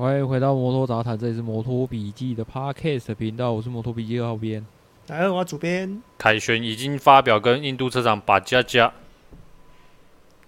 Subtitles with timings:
[0.00, 4.64] 欢迎回到摩托杂谈，这里是摩托笔记的 Podcast 频道，我是摩托笔记的浩编。
[5.08, 8.90] 来了，我主编凯旋已经发表跟印度车厂把加加，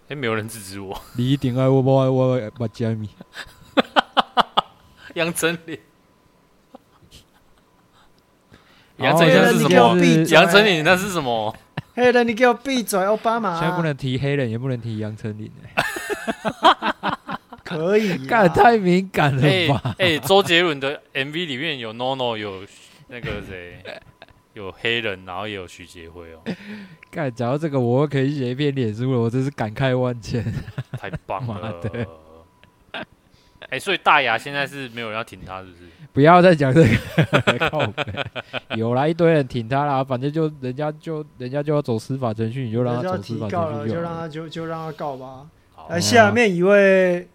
[0.09, 0.99] 哎，没有人制止我。
[1.19, 3.11] 你一定爱我，不爱我把加米。
[5.17, 5.79] 杨丞琳，
[8.97, 9.99] 杨丞琳是什么？
[10.31, 11.55] 杨丞琳那是什么？
[11.95, 12.99] 黑人，你给我闭嘴！
[13.05, 15.53] 奥巴马，现在不能提黑人，也不能提杨丞琳。
[17.77, 19.95] 可以， 干太敏感了吧？
[19.99, 22.63] 哎、欸欸，周杰伦的 MV 里面有 NONO，有
[23.09, 23.83] 那个谁，
[24.55, 26.43] 有黑人，然后也有徐杰辉哦。
[27.11, 30.45] 干，讲到这个，我可以写一篇脸书了，我真是感慨万千，
[30.99, 31.75] 太棒了！
[31.83, 32.07] 对。
[33.69, 35.85] 哎、欸，所以大牙现在是没有人要挺他，是不是？
[36.13, 37.95] 不要再讲这个，
[38.77, 45.47] 有来一堆人挺他啦，反正就人家就人家就要走司法程序，你就让他走司法程序就，就让他就就让他告吧。
[45.89, 47.27] 来，下面一位。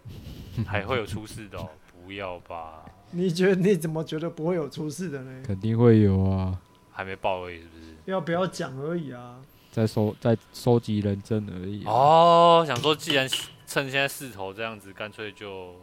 [0.66, 1.68] 还会有出事的哦，
[2.06, 2.84] 不要吧？
[3.12, 5.44] 你觉得你怎么觉得不会有出事的呢？
[5.46, 6.58] 肯定会有啊，
[6.92, 7.94] 还没报而已，是不是？
[8.06, 9.36] 要不要讲而已啊？
[9.72, 11.84] 在收在收集人证而已。
[11.86, 13.28] 哦，想说既然
[13.66, 15.76] 趁现在势头这样子，干脆就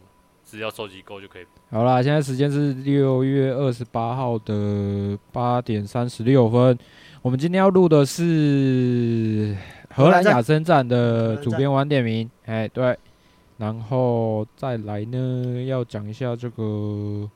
[0.45, 1.45] 只要收集够就可以。
[1.71, 6.77] 好啦，现在时间是六月二十八号的八点三十六分。
[7.21, 9.55] 我们今天要录的是
[9.89, 12.29] 荷兰雅森站的主编晚点名。
[12.45, 12.95] 哎，对。
[13.57, 17.29] 然后再来呢，要讲一下这个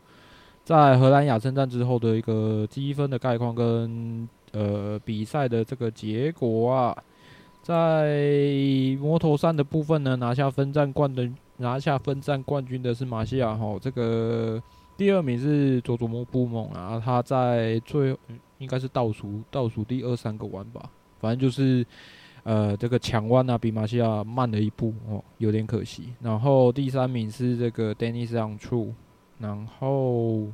[0.66, 6.98] 在荷兰亚森站之后的一个积分的概况跟呃比赛的这个结果啊。
[7.62, 8.20] 在
[9.00, 14.62] 摩托三的部分呢，拿下分站冠的拿下分站冠军的是马西亚哈，这个
[14.98, 18.18] 第二名是佐佐木布蒙啊，他在最
[18.58, 20.90] 应该是倒数倒数第二三个弯吧，
[21.20, 21.86] 反正就是。
[22.50, 26.16] 呃，这个抢弯啊，比马西亚慢了一步哦，有点可惜。
[26.20, 28.92] 然后第三名是这个 Dennis Untrue。
[29.38, 30.48] 然后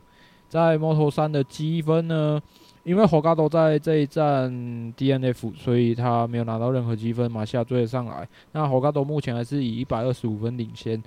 [0.49, 2.41] 在 Moto3 的积分呢，
[2.83, 4.51] 因为霍卡多在这一站
[4.97, 7.31] DNF，所以他没有拿到任何积分。
[7.31, 11.01] 马西亚追了上来，那霍卡多目前还是以一百二十五分领先。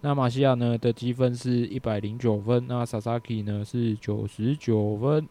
[0.00, 5.28] 那马西亚呢的积分是一百零九分，那 Sasaki 呢是九十九分，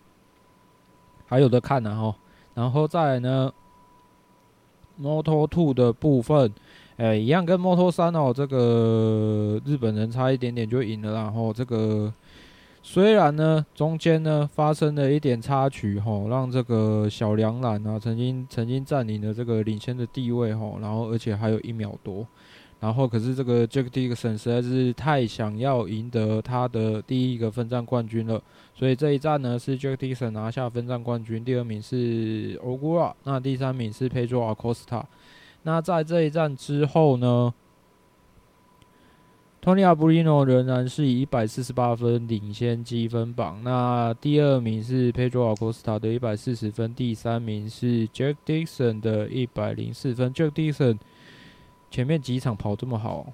[1.25, 2.15] 还有的看呢哈。
[2.53, 3.51] 然后再来呢。
[5.01, 6.51] Moto Two 的部分，
[6.97, 11.13] 哎、欸，一样跟 Moto 三哦，这个日本人差一点点就赢了。
[11.13, 12.13] 然后这个
[12.83, 22.25] 虽然呢，中间呢发生了一点插曲吼，让这个小梁兰啊曾经曾经占领了这个领先的地位吼，然后而且还有一秒多。
[22.79, 28.41] 然后可是这个 Jack Dixon 实在是太想要赢得他的第一个分站冠军了。
[28.79, 35.03] 所以这一站呢是 Jack Dixon 拿下分站冠军，第二名是 Ogura，那第三名是 Pedro Acosta。
[35.63, 37.53] 那在这一站之后呢
[39.61, 43.61] ，Tony Arbolino 仍然是以一百四十八分领先积分榜。
[43.65, 50.33] 那第二名是 Pedro Acosta 的一百四十分，第三名是 Jack Dixon 的一百零四分。
[50.33, 50.97] Jack Dixon
[51.91, 53.33] 前面几场跑这么好。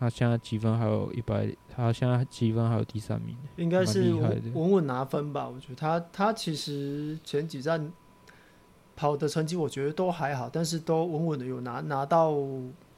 [0.00, 4.14] 他现在积分还有一百，他现在积分还有第三名，应该是
[4.54, 5.46] 稳稳拿分吧？
[5.46, 7.92] 我觉得他他其实前几站
[8.96, 12.34] 跑的成绩我觉得都还好，但是都稳稳的有拿拿到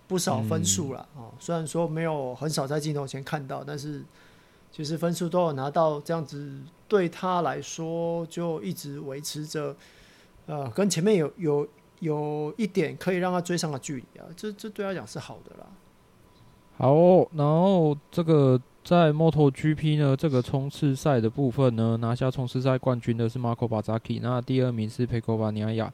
[0.07, 1.33] 不少分数了哦。
[1.41, 4.05] 虽然说没有很少在镜头前看到，但是
[4.71, 9.75] 其实分数都有拿到，这样子对他来说就一直维持着，
[10.47, 11.69] 呃，跟前面有有
[11.99, 15.67] 有一点可以让他追上的距离啊，这这对他讲是好的啦。
[16.83, 16.97] 好，
[17.37, 25.91] 然后这个在 MotoGP 呢，这个冲刺赛的部分呢，拿下冲刺赛冠军的是 Marco Bezzecchi，那第二名是 Pecco Bagnaia，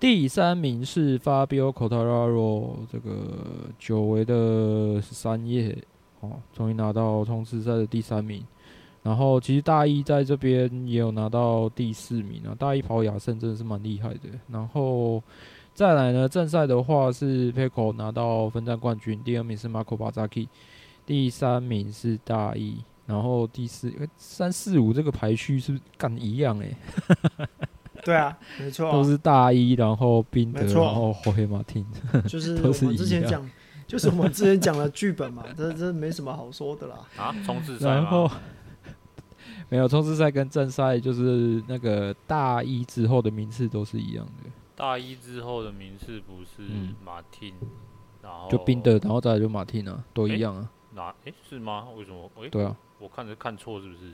[0.00, 5.78] 第三名是 Fabio Quartararo，这个久违的三叶
[6.18, 8.44] 哦，终于拿到冲刺赛的第三名。
[9.04, 14.22] 然后其实大一在这边也有拿到第四名啊，大一跑亚盛真的是蛮厉害的。
[14.48, 15.22] 然后。
[15.74, 20.46] 再来呢，正赛的话是 Pecco 拿到分站冠军，第二名是 Marco Bezzecchi，
[21.06, 22.76] 第三名是大一，
[23.06, 26.76] 然后第四、三四五这个排序是不是干一样哎？
[28.04, 31.84] 对啊，没错，都是大一，然后宾德，然后 Jorge Martin，
[32.28, 33.48] 就是我们之前讲
[33.86, 36.96] 就是我们之前讲的剧本嘛， 这这没什么好说的啦。
[37.16, 38.30] 啊，冲刺赛然后
[39.68, 44.50] 没有冲刺赛跟正赛，就是那个大一之后的名次都是一样的。
[44.82, 46.68] 大一之后的名次不是
[47.04, 47.68] 马汀，嗯、
[48.20, 50.68] 然后就宾德，然后再来就马汀啊，都一样啊。
[50.90, 51.86] 那哎、欸，是吗？
[51.96, 52.28] 为什么？
[52.34, 54.12] 哎、欸，对啊，我看着看错是不是？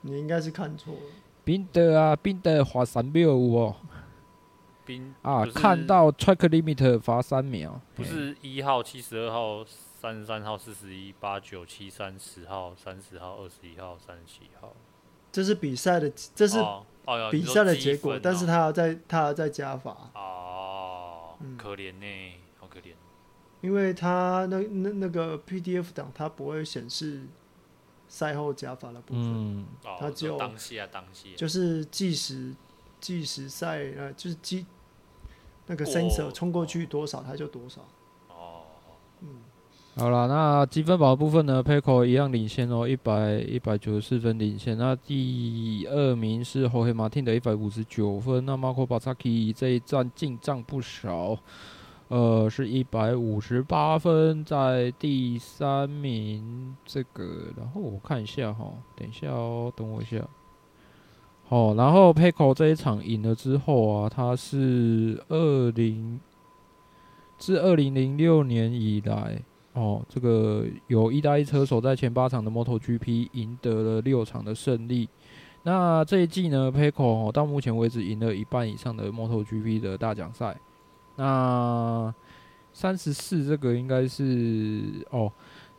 [0.00, 1.00] 你应该是看错了。
[1.44, 3.76] 宾德啊，宾德罚三秒哦。
[4.84, 14.72] 宾啊，看到 track limit 罚三秒，不是一号、七十二号、三十三号、四十一、八九七三十号、三十号、二十一号、三十七号。
[15.30, 16.58] 这是比赛的，这是
[17.30, 20.10] 比赛的结果，哦哦、但是他要再他要再加罚。
[20.14, 22.94] 哦，嗯、可怜呢，好可怜。
[23.60, 27.22] 因为他那那那个 PDF 档，它不会显示
[28.08, 29.66] 赛后加罚的部分，嗯，
[29.98, 32.54] 它只有当下当下，就是计时
[33.00, 34.66] 计时赛呃，就是计
[35.66, 37.80] 那个 sensor 冲过去多少，它就多少。
[38.28, 38.64] 哦，
[39.22, 39.40] 嗯，
[39.96, 44.76] 好了，那积分榜的部分呢，Pecco 一样领先哦，一百一百九十四分领先。
[44.76, 51.38] 那第二名是 Jorge Martin 的一百五十九分，那 Marco b a z a k i 这一站进账不少。
[52.08, 56.76] 呃，是一百五十八分，在第三名。
[56.84, 60.18] 这个，然后我看一下哈，等一下哦，等我一下。
[61.48, 66.18] 好，然后 Pecco 这一场赢了之后啊，他是二零
[67.38, 69.40] 自二零零六年以来
[69.74, 75.08] 哦，这个有意大利车手在前八场的 MotoGP 赢得了六场的胜利。
[75.64, 80.56] 那这一季呢，Pecco 到目前为止赢了一半以上的 MotoGP 的大奖赛。
[81.16, 82.14] 那
[82.72, 85.32] 三十四这个应该是哦，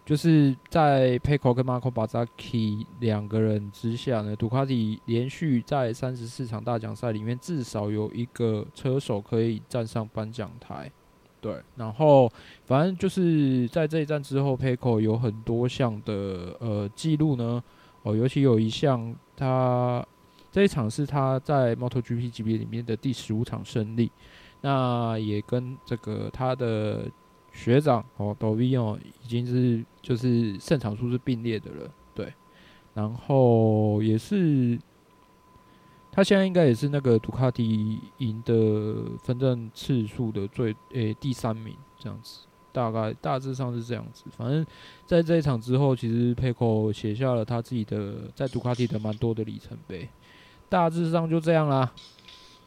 [0.06, 10.92] 就是在 Pecco 跟 Marco Bezzecchi 两个人之下呢，杜卡迪连续在三十四场大奖赛里面至少有一个车手可以站上颁奖台。
[11.46, 12.28] 对，然后
[12.66, 17.64] 反正就是在这一站之后，Pecco 有很多项的呃记录呢，
[18.02, 20.04] 哦，尤其有一项，他
[20.52, 24.12] 这一场是他在 MotoGP 级别里面的第十五场胜利。
[24.62, 27.06] 那也跟这个他的
[27.52, 32.34] 学长哦，Dovi 已经是就是胜场数是并列的了，对。
[32.96, 34.80] 然后也是
[36.16, 42.40] 他现在应该也是那个杜卡迪赢的分站次数的最诶、第三名这样子，
[42.72, 44.24] 大概大致上是这样子。
[44.38, 44.66] 反正
[45.06, 50.08] 在这一场之后，其实佩口写下了他自己的在杜卡迪的蛮多的里程碑，
[50.70, 51.92] 大致上就这样啦。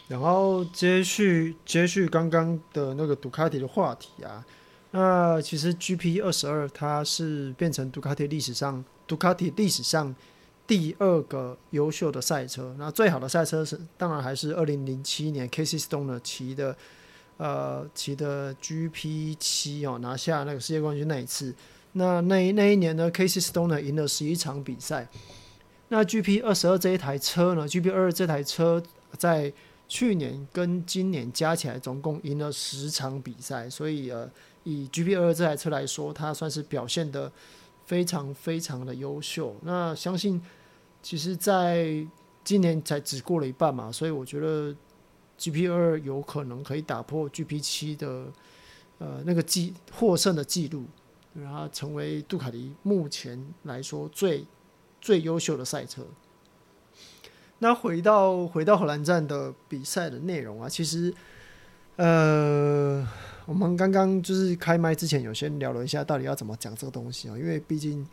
[0.09, 4.45] 然后接续接续刚刚的那个杜卡迪的话题啊，
[4.91, 10.15] 那其实 GP 二十二它是变成杜卡迪历史上杜卡迪历史上
[10.69, 12.73] 第二个优秀的赛车。
[12.79, 16.77] 那最好的赛车是当然还是二零零七年 Casey Stoner 骑的
[17.39, 21.55] 呃骑的 GP 七哦，拿下那个世界冠军那一次。
[21.93, 25.09] 那那那一年呢，Casey Stoner 赢了十一场比赛。
[25.89, 28.81] 那 GP 二十二这一台车呢，GP 二这台车
[29.17, 29.51] 在
[29.89, 34.31] 去年跟今年加起来总共赢了十场比赛，所以呃，
[34.65, 37.33] 以 GP22 这台车来说，它算是表现得
[37.87, 39.57] 非常非常的优秀。
[39.63, 40.39] 那相信
[41.03, 42.07] 其实在
[42.45, 44.75] 今年才只过了一半嘛，所以我觉得
[45.39, 48.27] GP22 有可能可以打破 GP7 的
[48.99, 50.85] 呃那个记获胜的记录，
[51.35, 54.45] 然后成为杜卡迪目前来说最
[55.01, 56.07] 最优秀的赛车。
[57.61, 61.13] 那回到回到荷兰站的比赛的内容啊，其实，
[61.97, 63.05] 呃，
[63.47, 67.37] 我们刚刚就是开麦之前有先聊了一下，到底要怎么讲这个东西啊？
[67.37, 68.07] 因为毕竟，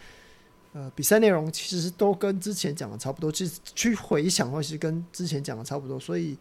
[0.75, 6.37] 呃，比赛内容其实都跟之前讲的差不多，其实去回想的话，其实跟之前讲的差不多，所以，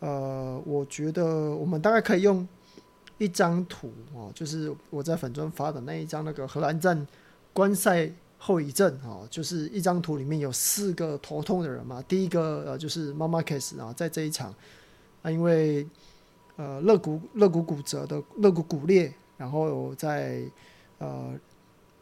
[0.00, 2.48] 呃，我觉得我们大概可以用
[3.18, 7.06] 一张图哦，就是我在粉专发的那一张那个荷兰站
[7.52, 8.10] 观赛。
[8.38, 12.04] 后遗症啊，就是一张图里面有四个头痛的人嘛。
[12.06, 14.54] 第一个呃就是 Marc Marquez 啊，在这一场
[15.22, 15.88] 啊，因为
[16.56, 20.42] 呃肋骨肋骨骨折的肋骨骨裂，然后在
[20.98, 21.32] 呃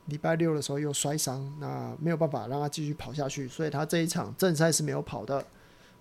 [0.07, 5.45] 礼拜六的时候又摔伤，那没有办法让他继续跑下去，所以他这一场正赛是没有跑的。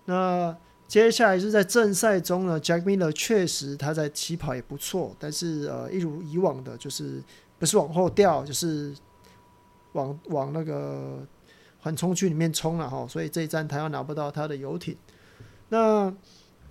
[0.04, 0.56] 那
[0.86, 7.22] 接下来是在正赛中呢，Jack Miller 确实他在起跑也不错，但是呃一如以往的，就是
[7.58, 8.94] 不是往后掉，就是。
[9.94, 11.24] 往往那个
[11.78, 14.96] 缓冲区里面冲了哈，所以这一站他要拿不到他的游艇。
[15.68, 16.12] 那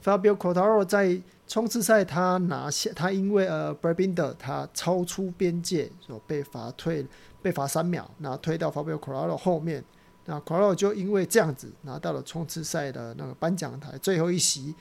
[0.03, 1.17] Fabio Quartararo 在
[1.53, 7.05] 冲刺赛他拿下，他因为呃 Brad Binder 他超出边界，所被罚退，
[7.43, 9.83] 被罚三秒，那推到 Fabio Quartararo 后面，
[10.25, 14.73] 那 Quartararo 就因为这样子拿到了冲刺赛的那个颁奖台最后一席。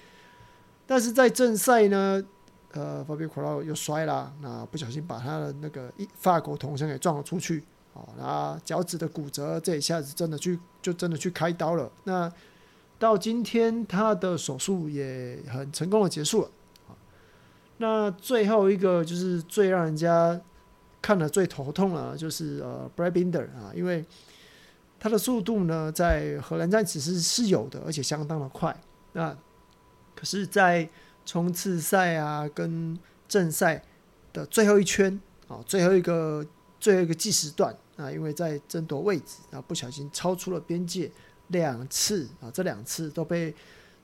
[0.87, 2.25] 但是在正赛呢，
[2.71, 7.62] 呃，Fabio Quartararo 又摔了，那不小心把他的那个一法国同乡给撞了出去，
[7.93, 11.93] 哦，那脚趾的骨折，这一下子真的去就真的去开刀了。
[12.05, 12.33] 那
[12.99, 16.50] 到今天他的手术也很成功的结束了。
[17.82, 20.40] 那最后一个就是最让人家
[21.02, 24.04] 看了最头痛了，就是呃，Brad Binder 啊，因为
[25.00, 28.80] 他的速度呢在荷兰站其实是有的，而且相当的快。
[29.14, 29.36] 那
[30.14, 30.88] 可是，在
[31.26, 32.96] 冲刺赛啊跟
[33.26, 33.82] 正赛
[34.32, 36.46] 的最后一圈啊，最后一个
[36.78, 41.10] 最后一个计时段啊，因为在争夺位置啊，不小心超出了边界
[41.48, 43.52] 两次啊，这两次都被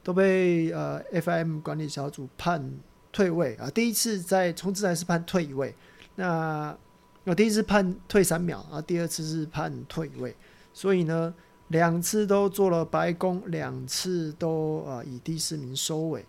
[0.02, 2.68] 都被呃 FM 管理小组判。
[3.10, 3.70] 退位啊！
[3.70, 5.74] 第一次在冲刺赛是判退一位，
[6.16, 6.76] 那
[7.24, 10.36] 我第一次判退三秒啊，第二次是判退位，
[10.72, 11.34] 所以呢，
[11.68, 16.24] 两次都做了白宫，两次都啊以第四名收尾。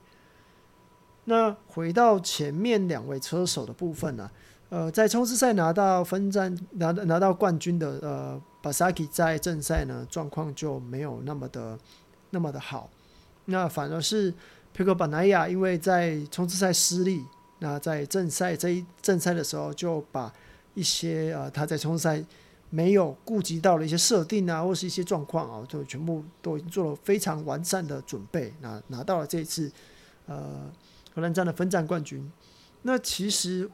[1.26, 4.32] 那回到前面两位车手的部分呢、啊？
[4.70, 11.78] 呃，在冲刺赛拿到分站拿拿到冠军的呃巴萨基在正赛呢状况就没有那么的
[12.30, 12.90] 那么的好，
[13.46, 14.34] 那反而是。
[14.74, 17.26] 佩克巴奈亚因为在冲刺赛失利，
[17.60, 20.32] 那在正赛这一正赛的时候，就把
[20.74, 22.24] 一些呃他在冲刺赛
[22.70, 29.70] 没有顾及到的一些设定啊，或是一些状况啊，就全部都已经做了非常完善的准备，那拿到了这一次
[30.28, 30.72] 呃
[31.14, 32.32] 荷兰站的分站冠军。
[32.84, 33.70] 那其实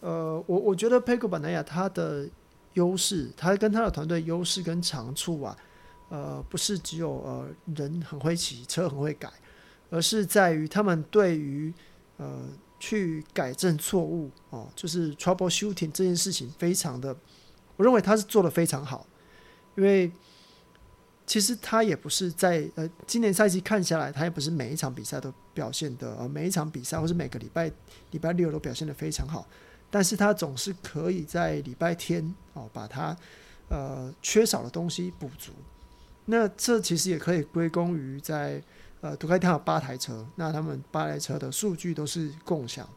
[0.00, 2.28] 呃我我觉得佩克巴奈亚他的
[2.72, 5.56] 优势，他跟他的团队优势跟长处啊，
[6.08, 9.30] 呃不是只有呃人很会骑，车很会改。
[9.90, 11.72] 而是在于他们对于
[12.18, 12.46] 呃
[12.78, 17.16] 去改正错误哦，就是 troubleshooting 这件事情非常的，
[17.76, 19.06] 我认为他是做得非常好，
[19.76, 20.12] 因为
[21.26, 27.72] 其实他也不是在呃今年赛季看下来，他也不是每一场比赛都表现的呃每一场比赛或是每个礼拜
[28.10, 29.48] 礼拜六都表现得非常好，
[29.90, 33.16] 但是他总是可以在礼拜天哦把他
[33.68, 35.52] 呃缺少的东西补足，
[36.26, 38.62] 那这其实也可以归功于在。
[39.00, 42.88] 呃，杜卡迪有八台车，那他们八台车的数据都是共享。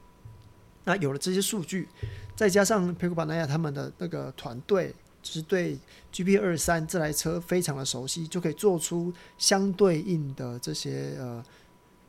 [0.84, 1.88] 那有了这些数据，
[2.36, 5.78] 再加上佩古巴纳亚他们的那个团队，就是对
[6.12, 11.44] GP 二三这台车非常的熟悉，就可以做出相对应的这些呃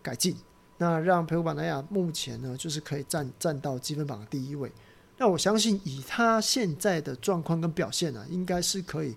[0.01, 0.35] 改进。
[0.79, 4.73] 那让佩古巴纳亚目前呢，就是可以站站到积分榜的第一位。
[5.19, 9.15] 那我相信以他现在的状况跟表现呢、应该是可以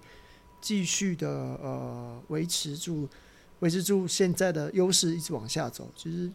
[0.60, 3.08] 继续的呃维持住。
[3.60, 5.90] 维持住现在的优势，一直往下走。
[5.96, 6.30] 其实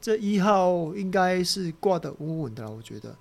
[0.00, 3.14] 这一号应该是挂得稳稳的了，我觉得。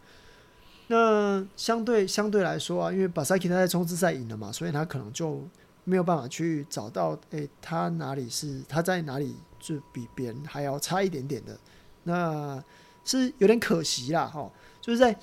[0.88, 5.42] 那相对相对来说啊，因为巴萨基他在冲刺赛赢了嘛，所以他可能就
[5.86, 11.58] 没有办法去找到，诶、他哪里是他在哪里就比别人还要差一点点的，
[12.04, 12.62] 那
[13.06, 14.50] 是有点可惜啦，哈。
[14.82, 15.18] 就是在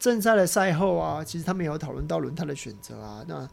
[0.00, 3.48] 正赛的赛后啊，其实他们也有讨论到轮胎的选择啊，那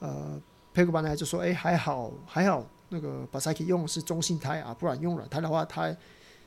[0.00, 0.40] 呃，
[0.74, 2.64] 佩克巴奈就说，诶、还好，还好。
[2.90, 5.94] 那个巴萨基用的是中性胎啊，不然用软胎的话，它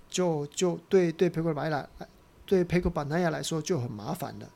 [0.10, 1.88] 就就对对佩克巴来
[2.46, 4.50] 对佩克巴奈亚来说就很麻烦了。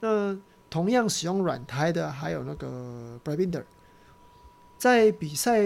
[0.00, 0.38] 那
[0.70, 3.66] 同样使用软胎的还有那个 b r a b i n d e r
[4.78, 5.62] 在比赛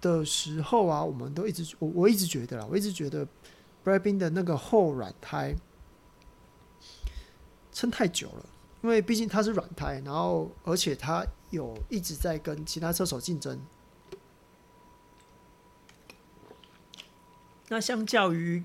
[0.00, 3.26] 的时候啊，我们都一直我我一直觉得啦，我一直觉得
[3.84, 5.54] Brad Binder 的那个后软胎
[7.70, 8.46] 撑太久了，
[8.82, 13.60] 因为毕竟它是软胎，然后而且它有一直在跟其他车手竞争。
[17.68, 18.62] 那相较于，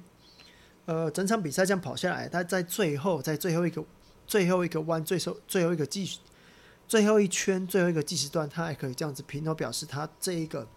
[0.86, 3.84] 呃，整场比赛这样跑下来，他在最后，在最后一个、
[4.28, 6.20] 最后一个弯、最后最后一个计、
[6.88, 10.68] 最后一圈、最后一个计时段，他还可以这样子平头表示他这一个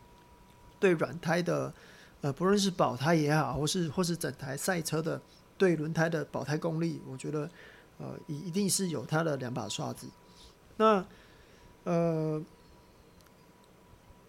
[0.80, 1.72] 对软胎的，
[2.22, 5.20] 呃，不论是保胎也好，或是或是整台赛车的
[5.58, 7.50] 对轮胎的保胎功力，我觉得，
[7.98, 10.08] 呃，一一定是有他的两把刷子。
[10.78, 11.04] 那，
[11.84, 12.42] 呃。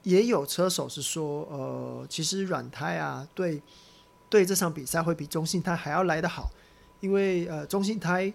[0.03, 3.59] 也有车手是说，呃，其实软胎啊，对，
[4.35, 6.51] 对这场比赛会比中性胎还要来得好，
[6.99, 8.33] 因为呃，中性胎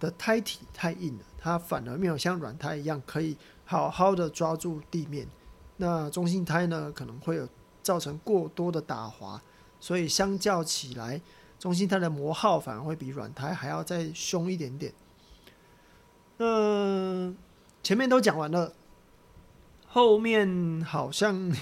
[0.00, 5.28] 的胎体太硬了，它反而没有像软胎一样可以好好的抓住地面。
[5.76, 7.46] 那中性胎呢，可能会有
[7.82, 9.38] 造成过多的打滑，
[9.78, 11.20] 所以相较起来，
[11.58, 14.94] 中性胎的磨耗反而会比软胎还要再凶一点点。
[16.38, 17.34] 那
[17.82, 18.72] 前面都讲完了。
[19.88, 21.52] 后面好像，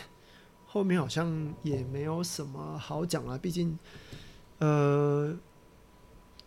[0.73, 3.37] 后面好像也没有什么好讲了。
[3.37, 3.77] 毕竟，
[4.59, 5.35] 呃，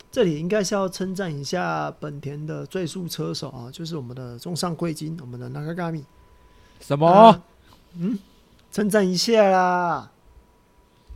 [0.09, 6.05] 这里应该是要称赞一下本田的最速车手啊，就是我们的中上贵金，我们的那个 Nakagami。
[6.79, 7.05] 什么？
[7.05, 7.43] 啊、
[7.97, 8.17] 嗯，
[8.71, 10.11] 称赞一下啦，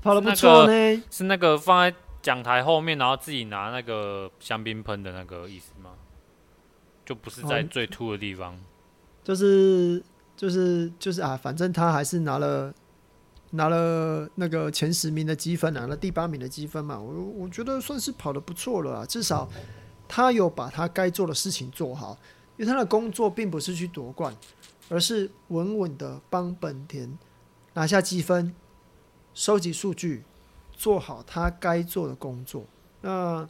[0.02, 1.04] 跑得不错呢。
[1.10, 5.92] 是那个放在讲台后面，然后自己拿那个香槟喷的那个意思吗？
[7.06, 8.60] 就不是在最凸的地方，哦、
[9.24, 10.04] 就是
[10.36, 12.74] 就是就是啊，反正他还是拿了
[13.58, 16.98] 拿了那个前十名的积分，拿了第八名的积分嘛。
[16.98, 19.50] 我我觉得算是跑得不错了啊，至少
[20.08, 22.18] 他有把他该做的事情做好，
[22.56, 24.34] 因为他的工作并不是去夺冠，
[24.88, 27.18] 而是稳稳的帮本田
[27.74, 28.56] 拿下积分，
[29.34, 30.24] 收集数据，
[30.72, 32.64] 做好他该做的工作。
[33.02, 33.46] 那。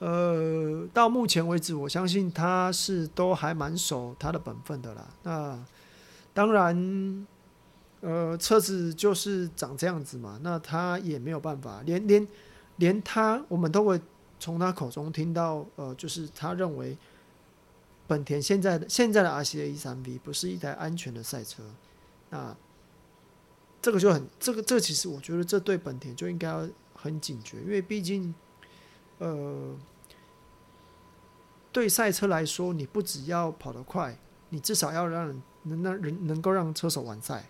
[0.00, 5.08] 呃，到目前为止，我相信他是都还蛮守他的本分的啦。
[5.24, 5.58] 那
[6.32, 7.26] 当然，
[8.00, 12.26] 呃，车子就是长这样子嘛，那他也没有办法，连连
[12.76, 14.00] 连他，我们都会
[14.38, 16.96] 从他口中听到，呃，就是他认为
[18.06, 21.62] 本田现在的现在的 RCA 1.3V 不是一台安全的赛车。
[22.30, 22.56] 那
[23.80, 26.52] 这个就很，这个这其实我觉得这对本田就应该
[26.94, 28.34] 很警觉，因为毕竟。
[29.20, 29.74] 呃，
[31.72, 34.16] 对赛车来说，你不只要跑得快，
[34.50, 37.44] 你至少要让能让人能够让车手完赛。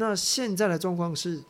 [0.00, 1.42] 那现在的状况是，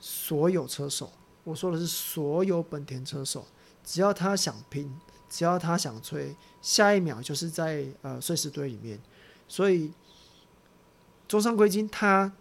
[0.00, 1.12] 所有车手，
[1.44, 3.44] 我说的是所有本田车手，
[3.84, 4.90] 只要他想拼，
[5.28, 8.98] 只要他想吹，下一秒就是在呃碎石堆里面。
[9.46, 9.92] 所以，
[11.28, 12.32] 中山圭金他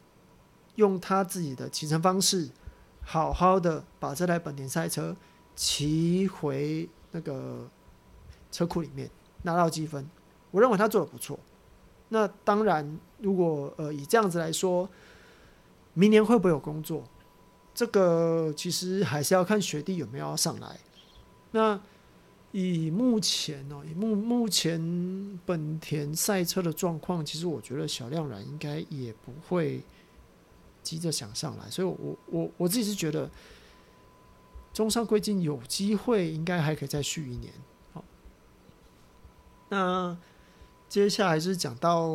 [0.75, 2.49] 用他自己的骑乘方式，
[3.01, 5.15] 好好的把这台本田赛车。
[5.53, 7.69] 骑回那个
[8.53, 9.11] 车库里面
[9.43, 10.09] 拿到积分，
[10.49, 11.37] 我认为他做的不错。
[12.07, 14.89] 那当然，如果呃以这样子来说，
[15.93, 17.03] 明年会不会有工作？
[17.73, 20.79] 这个其实还是要看学弟有没有要上来。
[21.51, 21.79] 那
[22.51, 29.81] 以目前哦，以目目前本田赛车的状况，其实我觉得小亮然应该也不会
[30.83, 33.29] 急着想上来，所以我我我自己是觉得。
[34.73, 37.51] 中山圭金有机会，应该还可以再续一年。
[37.91, 38.01] 好，
[39.67, 40.17] 那
[40.87, 42.09] 接下来是讲到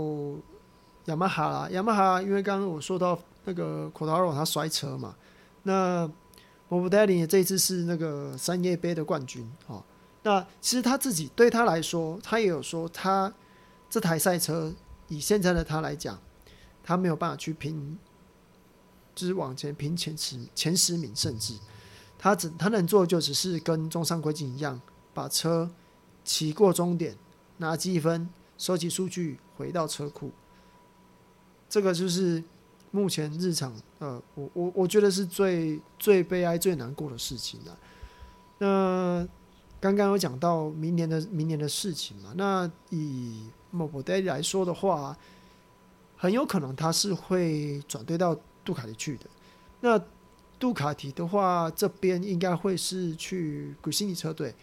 [1.04, 1.68] 雅马哈啦。
[1.70, 3.14] 雅马哈，因为刚刚我说到
[3.46, 5.16] 那个 Cotaro 他摔车嘛，
[5.62, 6.00] 那
[6.68, 9.50] m o b i l i 这一次是那个三叶杯的冠军。
[9.68, 9.82] 哦，
[10.22, 13.32] 那其实他自己对他来说，他也有说，他
[13.88, 14.74] 这台赛车
[15.08, 16.20] 以现在的他来讲，
[16.82, 17.96] 他没有办法去拼，
[19.14, 21.54] 就是往前拼前十前十名，甚至。
[22.18, 24.80] 他只他能做的就只是跟中山圭金一样，
[25.14, 25.70] 把车
[26.24, 27.16] 骑过终点，
[27.58, 28.28] 拿积分，
[28.58, 30.32] 收集数据，回到车库。
[31.68, 32.42] 这个就是
[32.96, 37.78] 目前日常，呃，我我我觉得是最最悲哀、最难过的事情了。
[38.56, 39.28] 那
[39.78, 42.32] 刚刚有讲到明年的明年的事情嘛？
[42.36, 45.14] 那以某某来说的话，
[46.16, 49.26] 很有可能他是会转队到杜卡迪去的。
[49.82, 50.02] 那
[50.58, 54.54] 杜卡迪的话，这边应该会是去古西尼车队，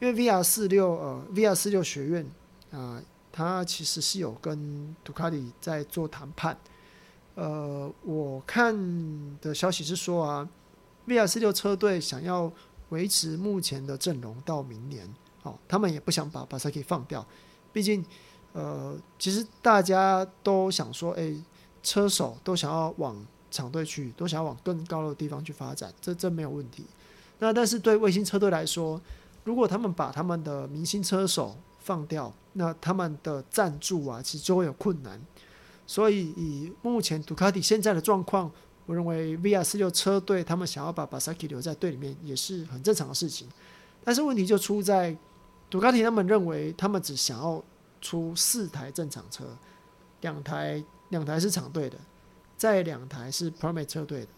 [0.00, 2.26] 因为 VR 四六呃 VR 四六学院
[2.70, 6.56] 啊，他、其实是有跟杜卡迪在做谈判。
[7.34, 8.74] 呃，我看
[9.40, 10.48] 的消息是说啊
[11.06, 12.52] ，VR 四六车队想要
[12.90, 15.08] 维持目前的阵容到明年，
[15.42, 17.26] 哦，他们也不想把巴萨给放掉，
[17.72, 18.04] 毕竟
[18.52, 21.34] 呃，其实大家都想说，哎、
[21.82, 23.24] 车手都想要往。
[23.50, 26.84] 厂队去都想要往更高的地方去发展，这这没有问题。
[27.38, 29.00] 那但是对卫星车队来说，
[29.44, 35.24] 如果他们把他们的明星车手放掉，那他们的赞助啊，其实就会有困难。
[35.86, 38.50] 所以以目前杜卡迪现在的状况，
[38.86, 43.48] 我认为 V R 四六车队他们想要把巴萨基留在队里面也是很正常的事情。
[44.02, 45.16] 但是问题就出在
[45.68, 47.62] 杜卡迪他们认为他们只想要
[48.00, 49.44] 出四台正常车，
[50.20, 51.96] 两台两台是厂队的。
[52.56, 54.28] 再两台是 permit 车队的，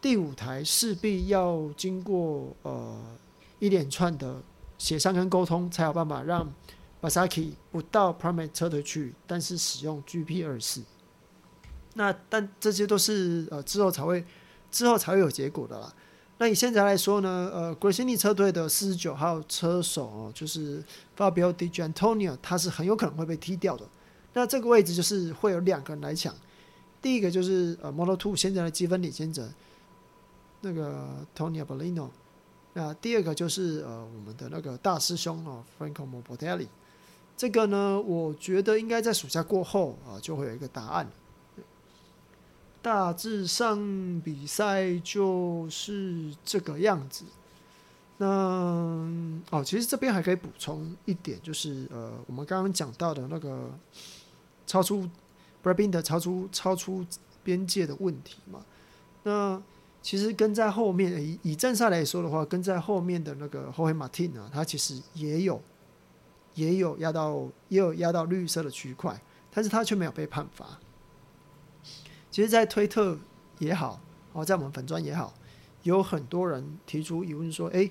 [0.00, 2.96] 第五台势必要经过呃
[3.58, 4.40] 一连串的
[4.78, 6.48] 协商跟沟通，才有办法让
[7.02, 10.82] Basaki 不到 Pramac 车队去，但是使用 GP 二四。
[11.94, 14.24] 那但这些都是呃之后才会
[14.70, 15.92] 之后才会有结果的啦。
[16.38, 20.82] 那以现在来说呢，呃，Gresini 车队的四十九号车手哦，就是
[21.16, 23.84] Fabio Di Giantonio，他是很有可能会被踢掉的。
[24.32, 26.34] 那这个位置就是会有两个人来抢。
[27.02, 29.48] 第一个就是呃，Moto2 现在的积分领先者，
[30.60, 32.08] 那个 tonya bolino。
[32.74, 36.68] 那第二个就是呃，我们的那个大师兄哦，Franco Morbidelli。
[37.42, 41.10] 这个呢，我觉得应该在暑假过后啊，就会有一个答案。
[42.80, 47.24] 大致上比赛就是这个样子。
[48.18, 48.28] 那
[49.50, 53.68] 哦，其实这边还可以补充一点，就是呃，我们刚刚讲到的那个
[54.64, 55.10] 超出。
[55.64, 57.04] Brad Binder 超出超出
[57.42, 58.64] 边界的问题嘛？
[59.24, 59.60] 那
[60.00, 65.60] 其实跟在后面以以正赛来说的话，跟在后面的那个后黑马汀呢，他其实也有
[66.54, 70.78] 也有压到也有压到绿色的区块，但是他却没有被判罚。
[72.30, 73.18] 其实，在推特
[73.58, 74.00] 也好，
[74.32, 75.34] 哦，在我们粉专也好，
[75.82, 77.90] 有很多人提出疑问说：“哎，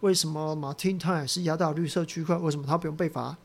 [0.00, 2.36] 为什么马汀他也是压到绿色区块？
[2.36, 3.36] 为什么他不用被罚？”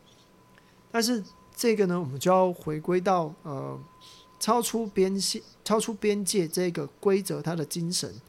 [0.92, 1.24] 但是
[1.56, 3.80] 这个呢，我们就要回归到呃。
[4.40, 8.22] 超出边线、超出边界这个规则，它的精神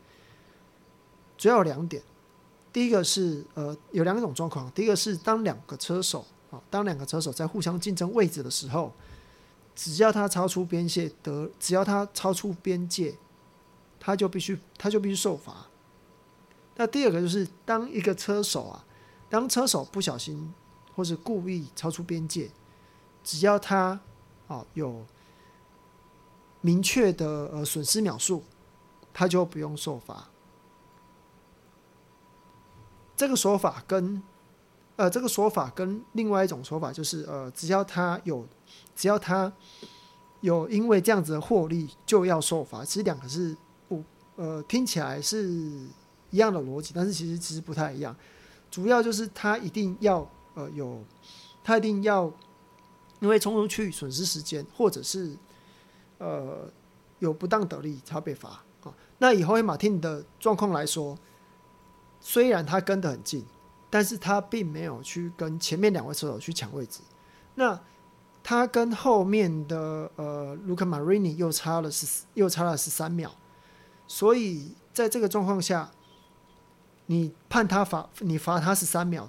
[1.36, 2.02] 主要有两点。
[2.78, 4.70] 第一个是呃，有两种状况。
[4.70, 8.92] 第一个是当两个车手啊，当两个车手在互相竞争位置的时候，
[9.74, 13.16] 只要他超出边界得，只要他超出边界，
[13.98, 15.66] 他就必须他就必须受罚。
[16.76, 18.84] 那第二个就是当一个车手啊，
[19.28, 20.54] 当车手不小心
[20.94, 22.48] 或是故意超出边界，
[23.24, 23.98] 只要他
[24.46, 25.04] 啊有。
[26.60, 28.44] 明确的呃损失秒数，
[29.12, 30.28] 他就不用受罚。
[33.18, 34.22] 这个说法跟
[34.96, 38.46] 呃这个说法跟另外一种说法就是呃只要他有
[38.96, 39.52] 只要他
[40.40, 43.54] 有因为这样子的获利就要受罚，其实两个是
[43.88, 44.02] 不
[44.36, 45.50] 呃听起来是
[46.30, 48.16] 一样的逻辑，但是其实其实不太一样。
[48.70, 51.02] 主要就是他一定要呃有
[51.64, 52.32] 他一定要
[53.20, 55.36] 因为冲出去损失时间，或者是。
[56.20, 56.68] 呃，
[57.20, 58.92] 有不当得利才会被罚啊。
[59.18, 61.16] 那以后黑马汀的状况来说，
[62.20, 63.44] 虽然他跟得很近，
[63.88, 67.00] 但是他并没有去跟前面两位车手去抢位置。
[67.54, 67.80] 那
[68.42, 73.30] 他跟后面的呃卢卡马瑞尼又差了十又差了十三秒，
[74.06, 75.90] 所以在这个状况下，
[77.06, 79.28] 你判他罚你罚他十三秒，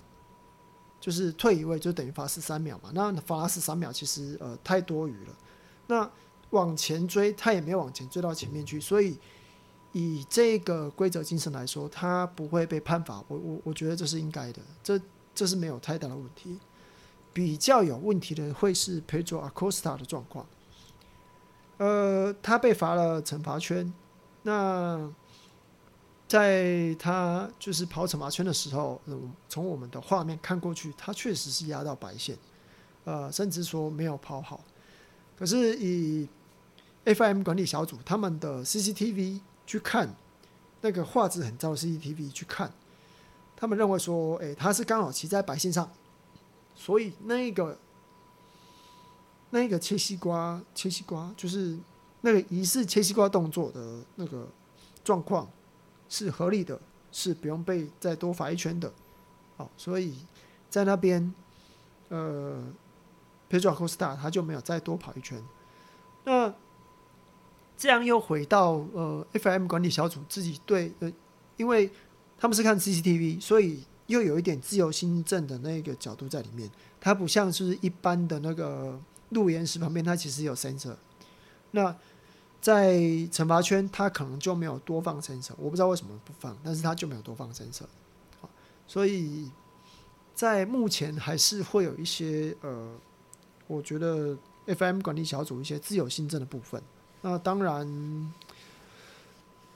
[0.99, 2.91] 就是退一位就等于罚十三秒嘛。
[2.93, 5.35] 那罚他十三秒其实呃太多余了。
[5.87, 6.09] 那
[6.51, 9.17] 往前追，他也没有往前追到前面去，所以
[9.91, 13.23] 以这个规则精神来说，他不会被判罚。
[13.27, 14.99] 我我我觉得这是应该的，这
[15.33, 16.59] 这是没有太大的问题。
[17.31, 20.45] 比较有问题的会是 Pedro Acosta 的状况，
[21.77, 23.93] 呃，他被罚了惩罚圈。
[24.41, 25.13] 那
[26.27, 28.99] 在他就是跑惩罚圈的时候，
[29.47, 32.37] 从我们的画面看过去，他确实是压到白线，
[33.05, 34.63] 呃，甚至说没有跑好。
[35.37, 36.27] 可是以
[37.05, 40.15] FIM 管理小组他们的 CCTV 去看
[40.81, 42.73] 那个画质很糟的 CCTV 去看，
[43.55, 45.87] 他们认为说，哎、他是刚好骑在白线上，
[46.73, 47.77] 所以那个
[49.51, 51.77] 那个切西瓜切西瓜就是
[52.21, 54.47] 那个疑似切西瓜动作的那个
[55.03, 55.47] 状况
[56.09, 58.91] 是合理的，是不用被再多罚一圈的。
[59.55, 60.15] 好，所以
[60.67, 61.31] 在那边，
[62.07, 62.59] 呃
[63.47, 65.39] ，Pedro Costa 他就没有再多跑一圈。
[66.23, 66.51] 那
[67.79, 71.09] 这样又回到呃，FM 管理小组自己对呃，
[71.55, 71.89] 因为
[72.37, 76.69] 他们是看 CCTV，所以又有一点自由心证的那个角度在里面。
[76.99, 80.93] 它不像是一般的那个路沿石旁边，它其实有 sensor。
[81.71, 81.95] 那
[82.59, 82.97] 在
[83.31, 87.85] 惩罚圈，它可能就没有多放 sensor，我不知道为什么不放，但是它就没有多放 sensor。
[88.85, 89.49] 所以
[90.35, 92.93] 在目前还是会有一些呃，
[93.67, 96.83] 我觉得 FM 管理小组一些自由心证的部分。
[97.21, 98.33] 那当然，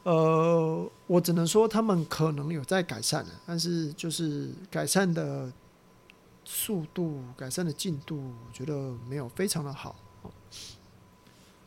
[0.03, 5.51] 呃，我只能说他们可能有在改善，但是就是改善的
[6.45, 9.95] 速度、改善的进度，我觉得没有非常的好。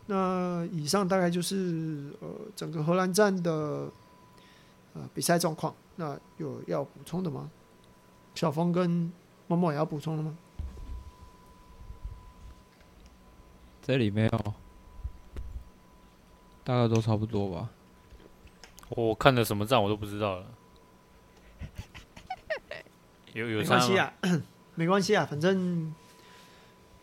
[0.06, 3.90] 那以上大概就是呃整个荷兰站的
[4.94, 5.74] 呃比赛状况。
[5.96, 7.50] 那有要补充的吗？
[8.34, 9.10] 小峰跟
[9.46, 10.36] 默默也要补充了吗？
[13.82, 14.54] 这里没有。
[16.66, 17.70] 大概都差不多吧。
[18.88, 20.46] 我看的什么站我都不知道了。
[23.32, 24.12] 有有没关系啊，
[24.74, 25.94] 没关系啊，反正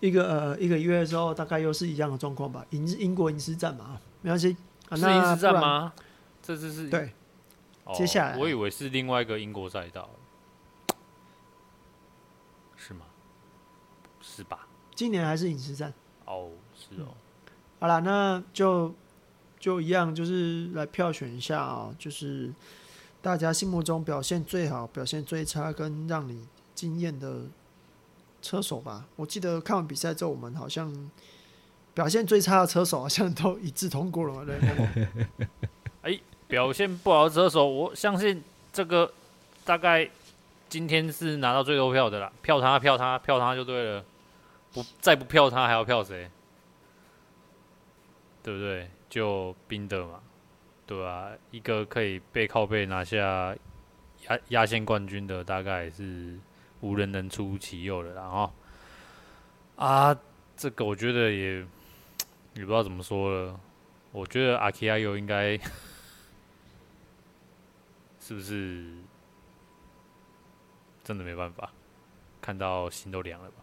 [0.02, 2.66] 一个呃一个月之后大概又是一样的状况吧。
[2.72, 4.58] 英英国银狮站嘛，没关系。
[4.92, 5.94] 是银狮站吗？
[6.42, 7.14] 这次是对。
[7.86, 10.10] 哦、接下来，我以为是另外一个英国赛道，
[12.76, 13.06] 是吗？
[14.20, 14.68] 是吧？
[14.94, 15.94] 今年还是影视站。
[16.26, 17.08] 哦，是哦。
[17.08, 17.16] 嗯、
[17.80, 18.94] 好了，那就。
[19.64, 22.52] 就一样，就是来票选一下啊，就是
[23.22, 26.46] 大家心目中表现最好、表现最差跟让你
[26.76, 27.44] 惊艳的
[28.42, 29.06] 车手吧。
[29.16, 31.10] 我记得看完比赛之后，我们好像
[31.94, 35.08] 表现最差的车手好像都一致通过了嘛，对？
[36.12, 39.14] 哎，表现不好的车手，我相信这个
[39.64, 40.10] 大概
[40.68, 44.04] 今天是拿到最多票的啦，票他、票他、票他就对了，
[44.74, 46.30] 不再不票他还要票谁？
[48.44, 48.90] 对不对？
[49.14, 50.20] 就冰的嘛，
[50.88, 53.56] 对啊，一个可以背靠背拿下
[54.28, 56.36] 压压线冠军的，大概是
[56.82, 58.52] 无人能出其右的，然后
[59.76, 60.20] 啊，
[60.58, 63.60] 这个我觉得也也不知道怎么说了。
[64.12, 65.60] 我觉得阿基亚又应该
[68.20, 68.84] 是不是
[71.04, 71.72] 真的没办法，
[72.42, 73.58] 看到心都凉了吧？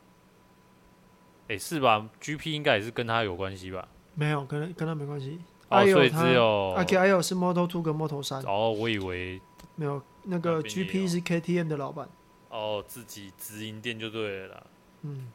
[1.49, 3.89] 哎、是吧？GP 应该也是跟他有关系吧？
[4.21, 5.41] 没有，跟跟他没关系。
[5.71, 8.43] 哦，所以只有阿基亚尤是 Moto Two 跟 Moto 三。
[8.43, 9.41] 哦，我以为
[9.77, 12.07] 没有，那个 GP 是 KTM 的老板。
[12.51, 14.67] 哦，自己直营店就对了啦。
[15.03, 15.33] 嗯，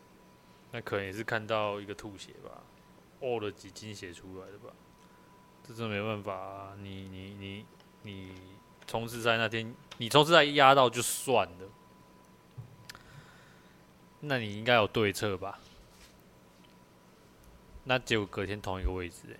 [0.72, 2.62] 那可能也是看到一个吐血吧，
[3.22, 4.72] 呕了几斤血出来的吧。
[5.68, 6.74] 这真没办法啊！
[6.80, 7.66] 你你你
[8.04, 8.32] 你
[8.86, 13.00] 冲刺赛那天，你冲刺赛压到就算了，
[14.20, 15.58] 那你应该有对策吧？
[17.86, 19.40] 那结果隔天同一个位置，欸，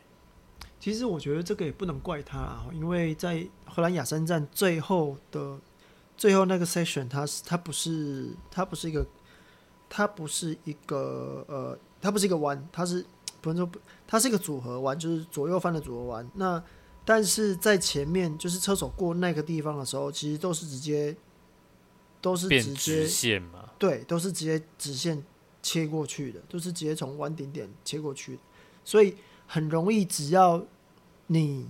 [0.80, 5.60] 其实我觉得这个也不能怪他啊，因为在荷兰亚山站最后的
[6.16, 9.06] 最后那个 session，它是它不是它不是一个
[9.90, 13.06] 它不是一个呃，它不是一个弯，它是。
[13.42, 13.78] 不能说不，
[14.08, 16.28] 它是一个组合弯，就是左右翻的组合弯。
[16.34, 16.64] 那
[17.06, 21.16] 但是在前面，就是车手过那个地方的时候，其实都是直接
[22.22, 25.24] 都是直接线嘛，对，都是直接直线
[25.66, 28.42] 切过去的，都是直接从弯顶点切过去的，
[28.84, 29.16] 所以
[29.48, 30.64] 很容易，只要
[31.26, 31.66] 你。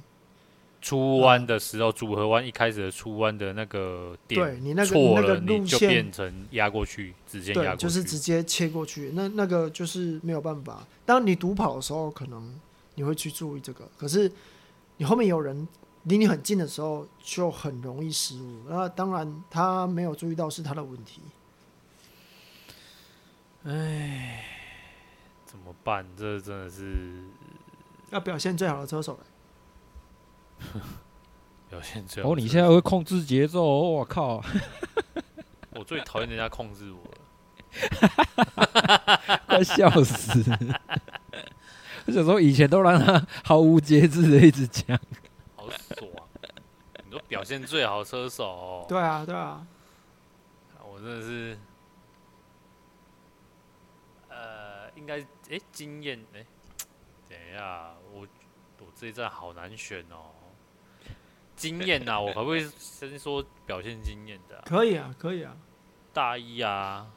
[0.81, 9.11] 出弯的时候，组合弯一开始的出弯的那个点，对你那个那个路线变成压过去，直接压过去，就是直接切过去。
[9.15, 10.85] 那那个就是没有办法。
[11.03, 12.53] 当你独跑的时候，可能
[12.93, 14.31] 你会去注意这个，可是
[14.97, 15.67] 你后面有人
[16.03, 18.69] 离你很近的时候，就很容易失误。
[18.69, 21.19] 那当然他没有注意到是他的问题。
[23.65, 24.43] 哎，
[25.45, 26.05] 怎么办？
[26.15, 27.23] 这真的是
[28.11, 29.25] 要表现最好的车手了。
[31.69, 34.41] 表现最哦，你现在会控制节奏，我、哦、靠！
[35.71, 37.17] 我最讨厌人家控制我了，
[39.47, 40.43] 快笑死！
[42.05, 44.97] 我想说，以前都让他毫无节制的一直讲，
[45.55, 46.09] 好爽！
[47.03, 49.65] 你说表现最好的车手、哦，对啊，对啊，
[50.87, 51.57] 我真的是，
[54.29, 55.19] 呃，应该
[55.51, 56.43] 哎，经验哎，
[57.29, 58.27] 等一下，我
[58.79, 60.31] 我这一站好难选哦。
[61.55, 64.63] 经验呐， 我可不可以先说表现经验的、啊？
[64.65, 65.55] 可以啊，可以啊。
[66.11, 67.11] 大一啊，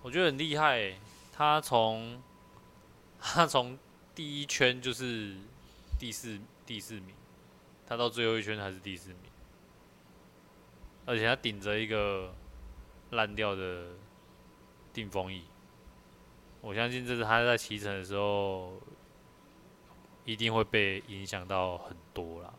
[0.00, 0.98] 我觉得很厉害、欸。
[1.34, 2.22] 他从
[3.20, 3.78] 他从
[4.14, 5.36] 第一圈就是
[5.98, 7.14] 第四第四名，
[7.86, 9.18] 他到最后一圈还是第四名，
[11.04, 12.34] 而且他顶着一个
[13.10, 13.90] 烂掉的
[14.94, 15.42] 定风翼。
[16.62, 18.80] 我相信这是他在骑乘的时候。
[20.26, 22.50] 一定会被影响到很多啦，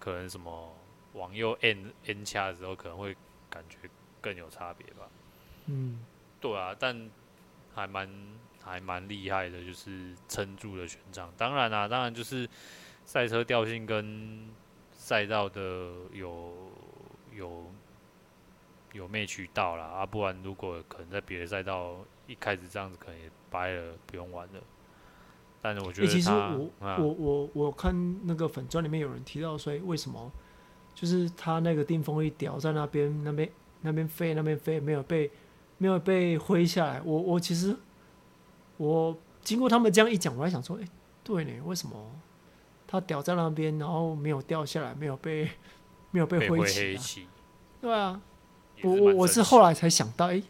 [0.00, 0.74] 可能什么
[1.12, 3.14] 往右 N N 掐的时候，可能会
[3.50, 3.76] 感觉
[4.22, 5.06] 更有差别吧。
[5.66, 6.02] 嗯，
[6.40, 7.10] 对啊，但
[7.74, 8.08] 还蛮
[8.62, 11.30] 还蛮厉害的，就是撑住了全场。
[11.36, 12.48] 当然啦、啊，当然就是
[13.04, 14.48] 赛车调性跟
[14.94, 15.60] 赛道的
[16.14, 16.72] 有
[17.34, 17.70] 有
[18.94, 24.60] 有没渠道啦啊，不然如果可能在别的赛道一开始这样子，可能也掰了，不用玩了。
[25.60, 27.94] 但是我觉得、欸，其实我、啊、我我我看
[28.26, 30.30] 那个粉砖里面有人提到说，为什么
[30.94, 35.30] 就是他那个定风一屌在那边那边那边飞那边飞没有被
[35.78, 37.02] 没有被挥下来？
[37.04, 37.76] 我我其实
[38.76, 40.88] 我经过他们这样一讲，我还想说，哎、欸，
[41.24, 42.12] 对呢，为什么
[42.86, 45.50] 他屌在那边，然后没有掉下来，没有被
[46.10, 47.26] 没有被挥起、啊、起？
[47.80, 48.20] 对啊，
[48.84, 50.42] 我我我是后来才想到，哎、欸。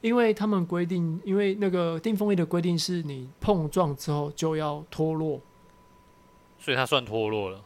[0.00, 5.40] 因为他们规定，因为那个定风翼的规定是你碰撞之后就要脱落，
[6.60, 7.60] 所以它算脱落了。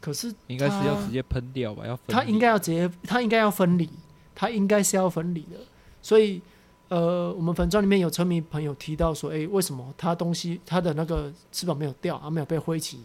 [0.00, 1.86] 可是应该是要直接喷掉吧？
[1.86, 3.88] 要分它应该要直接，它应该要分离，
[4.34, 5.56] 它应该是要分离的。
[6.02, 6.42] 所以，
[6.88, 12.98] 呃，我们粉专里面有车迷朋友提到说，哎，为什么它东西它的那个翅膀没有掉，啊，没有被挥起？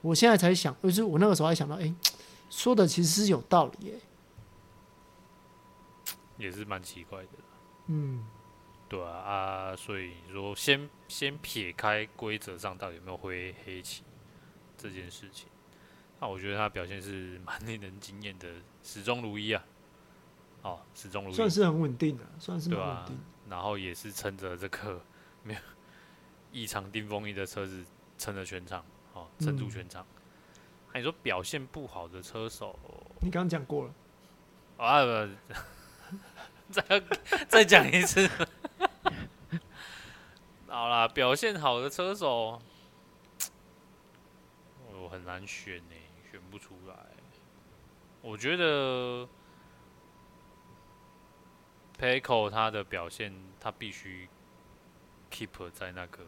[0.00, 1.94] 我现在才想，就是我那个时候还想到，哎，
[2.50, 4.00] 说的其实是有道理，哎。
[6.36, 7.28] 也是蛮奇怪的，
[7.86, 8.26] 嗯，
[8.88, 14.02] 对啊啊，所以说先先撇开规则上到底有没有挥黑旗
[14.76, 15.48] 这件事情，
[16.20, 18.48] 那我觉得他表现是蛮令人惊艳的，
[18.82, 19.64] 始终如一啊，
[20.62, 23.10] 哦，始终如一，算是很稳定的，算是稳定，对啊，
[23.48, 25.00] 然后也是撑着这个
[25.44, 25.60] 没有
[26.50, 27.84] 异常丁风一的车子
[28.18, 30.04] 撑着全场，哦，撑住全场。
[30.92, 32.78] 那、嗯啊、你说表现不好的车手，
[33.20, 33.94] 你刚刚讲过了，
[34.78, 35.54] 啊不。
[36.70, 37.02] 再
[37.48, 38.28] 再讲一次，
[40.66, 42.60] 好啦，表现好的车手，
[44.92, 45.94] 我很难选呢，
[46.30, 46.94] 选不出来。
[48.22, 49.28] 我觉得
[51.98, 54.28] ，Paco 他的表现，他必须
[55.30, 56.24] keep 在那个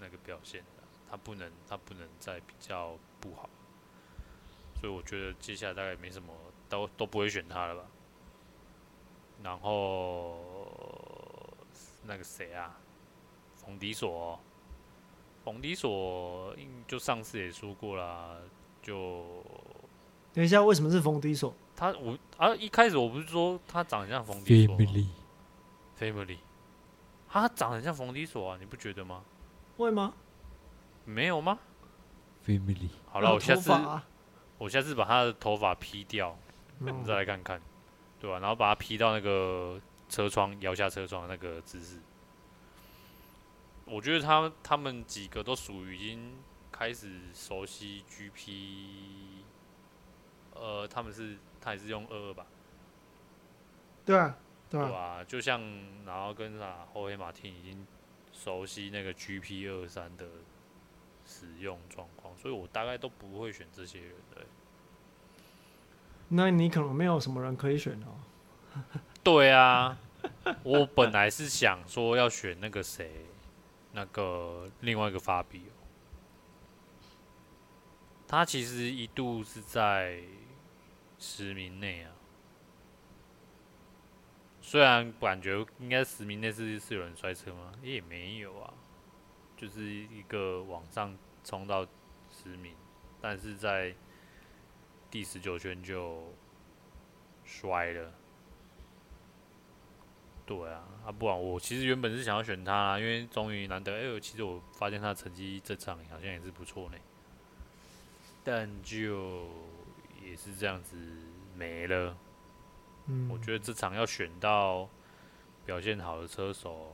[0.00, 3.48] 那个表现的，他不能他不能再比较不好。
[4.80, 6.34] 所以我觉得接下来大概没什么，
[6.68, 7.86] 都都不会选他了吧。
[9.42, 10.36] 然后
[12.04, 12.78] 那个谁啊，
[13.56, 14.38] 冯迪索，
[15.44, 16.54] 冯迪索，
[16.86, 18.36] 就上次也说过啦，
[18.80, 19.24] 就
[20.32, 21.54] 等一下，为什么是冯迪索？
[21.74, 24.84] 他我啊，一开始我不是说他长得像冯迪索吗
[25.98, 26.38] ？Family，Family，
[27.28, 29.24] 他长得很像冯迪索啊，你不觉得吗？
[29.76, 30.14] 会吗？
[31.04, 31.58] 没有吗
[32.46, 33.72] ？Family，好了，我下次
[34.58, 36.38] 我下次把他的头发劈掉，
[36.78, 37.60] 我们再来看看。
[38.22, 38.38] 对吧、啊？
[38.38, 41.98] 然后把它劈到那个车窗，摇下车窗的那个姿势。
[43.84, 46.36] 我觉得他他们几个都属于已经
[46.70, 49.42] 开始熟悉 GP。
[50.54, 52.46] 呃，他们是他也是用二二吧？
[54.06, 54.38] 对啊，
[54.70, 55.24] 对啊。
[55.24, 55.60] 就像
[56.06, 57.84] 然后跟啥后黑马汀已经
[58.32, 60.26] 熟悉那个 GP 二三的
[61.26, 64.46] 使用状况，所以我大概都不会选这些人的。
[66.34, 68.80] 那你可能没有什么人可以选哦。
[69.22, 69.98] 对啊，
[70.62, 73.26] 我本来是想说要选那个谁，
[73.92, 75.76] 那个另外一个法比哦，
[78.26, 80.22] 他其实一度是在
[81.18, 82.12] 十名内啊。
[84.62, 87.74] 虽然感觉应该十名内是是有人摔车吗？
[87.82, 88.72] 也没有啊，
[89.54, 91.14] 就是一个往上
[91.44, 91.86] 冲到
[92.30, 92.74] 十名，
[93.20, 93.94] 但是在。
[95.12, 96.22] 第十九圈就
[97.44, 98.10] 摔了，
[100.46, 106.96] 对啊，啊不然我其实原本是想要选他啊，因为终于难得，哎呦，其实我发现他的成绩这场好像也是不错呢，
[108.42, 109.48] 但就
[110.24, 110.96] 也是这样子
[111.54, 112.16] 没了。
[113.04, 114.88] 嗯，我觉得这场要选到
[115.66, 116.90] 表现好的车手，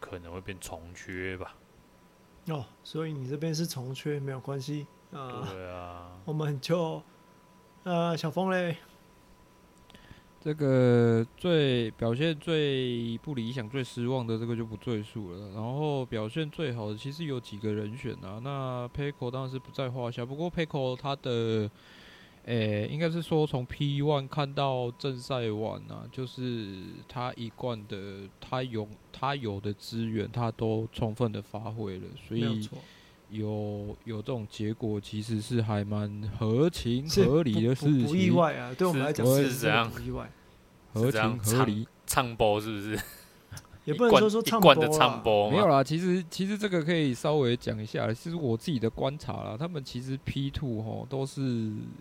[0.00, 1.54] 可能会变重缺吧。
[2.48, 5.46] 哦，所以你这边是重缺没有关系啊？
[5.48, 7.00] 对啊，我们就。
[7.82, 8.76] 呃，小峰嘞，
[10.38, 15.48] 这个最表现最不理想、最失望的这个就不赘述了。
[15.54, 20.26] 然后表现最好的其实有几个人选啊，那 Pecco 当然是不在话下。
[20.26, 21.70] 不过 Pecco 他的，
[22.44, 32.68] 诶、欸，应该是说从 P1 看到正赛完啊，就是他一贯的，他有他有的资源，他都充分的发挥了，所以。
[33.30, 38.74] 有有这种结果，其实是还蛮合情合理的事情，不意外啊。
[38.76, 40.30] 对我们来讲是这样，不意外，
[40.92, 41.86] 合情合理。
[42.06, 43.00] 唱播是不是？
[43.86, 45.82] 也不能说说唱播的唱播，没有啦。
[45.82, 51.40] 其实其实这个可以稍微讲一下，其实我自己的观察啦，他们其实 P two 齁都是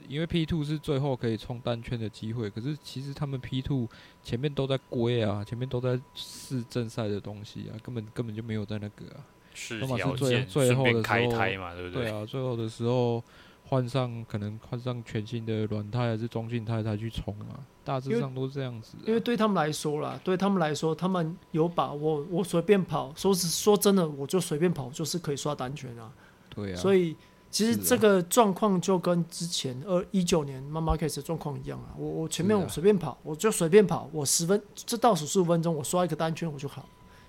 [0.07, 3.87] 因为 P two 是最后可以冲单圈的机会，可是其实他们 P two
[4.21, 9.23] 前面都在归啊，前面都在试正赛的东西啊，根本根本就没有在那个啊。
[9.53, 9.79] 是
[10.15, 12.05] 最最后的时候开胎嘛，对不对？
[12.05, 13.23] 对啊，最后的时候
[13.67, 18.97] 换上可能换上全新的软胎还是中性胎才去冲嘛，大致上都是这样子。
[19.05, 26.11] 因为对他们来说啦，对他们来说，他们有把握，我随便跑，说是说真的，我就随便跑，就是可以刷单圈啊。
[26.49, 26.75] 对啊。
[26.75, 27.15] 所以
[27.51, 31.93] 其实这个状况就跟之前二一九年 Marquez 的状况一样啊。
[31.97, 36.87] 我我前面我随便跑，我就随便跑，我十分这倒数十五分钟，我刷一个单圈我就好。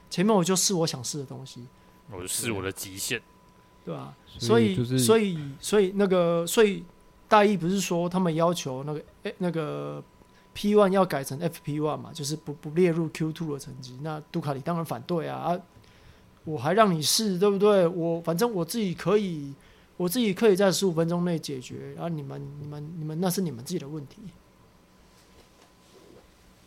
[0.08, 1.66] 前面我就试我想试的东西。
[2.12, 3.20] 我是我的极限，
[3.84, 4.14] 对吧？
[4.38, 6.84] 所以，所以，所以，所以那个，所以
[7.28, 10.02] 大意不是说他们要求那个，诶，那个
[10.52, 13.98] P one 要改成 FP one 嘛，就是不不列入 Q two 的成绩。
[14.02, 15.60] 那杜卡里当然反对啊，啊，
[16.44, 17.86] 我还让你试，对不对？
[17.86, 19.54] 我反正我自己可以，
[19.96, 24.16] 我自己可以在十五分钟内解决，然后你们，你们，你们那是你们自己的问题。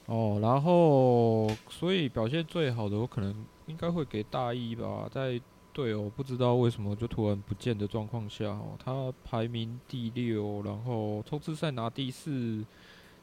[0.05, 3.33] 哦，然后，所以表现最好的我可能。
[3.65, 5.39] 应该会给大一吧，在
[5.71, 12.63] 队友不知道为什么就突然不见的状况下，哦，他排名第六，然后冲刺赛拿第四，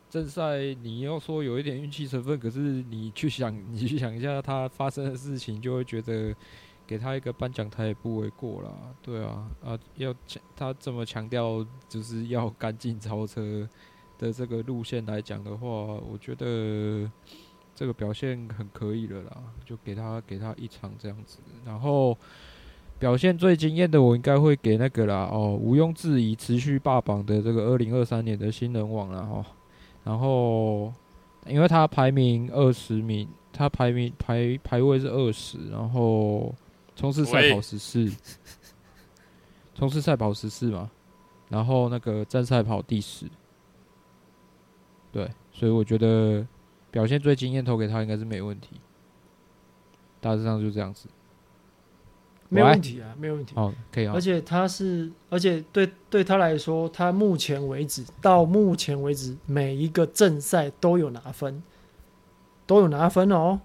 [0.09, 6.35] 正赛你要说有一点运气成分，可是你去想，你去想一下他发生的事情，就会觉得
[6.87, 8.73] 给他一个颁奖台也不为过啦。
[9.01, 13.69] 对啊，啊，要强他这么强调就是要干净超车
[14.19, 17.09] 的这个路线来讲的话，我觉得。
[17.75, 21.39] 这个表现很可以了啦，就给他给他一场这样子。
[21.65, 22.17] 然后
[22.99, 29.45] 表现最惊艳的，我应该会给那个啦哦，毋庸置疑持续霸榜的这个二零二三年的新人王啦哦。
[30.05, 30.93] 然后
[31.47, 36.55] 因为他排名二十名，他排名排排位是二十，然后
[36.95, 38.11] 冲刺赛跑十四，
[39.75, 40.91] 冲刺赛跑十四嘛。
[41.49, 43.27] 然后那个站赛跑第十，
[45.11, 46.47] 对，所以我觉得
[46.91, 48.81] 表现最惊艳，投给他应该是没问题。
[50.21, 51.09] 大致上就这样子，
[52.49, 53.55] 没有问题啊，没有问题。
[53.57, 54.13] 哦，可以啊。
[54.15, 61.63] 而且他是，而且对对他来说，他目前为止到目前为止每一个正赛都有拿分，
[62.67, 63.61] 都有拿分哦。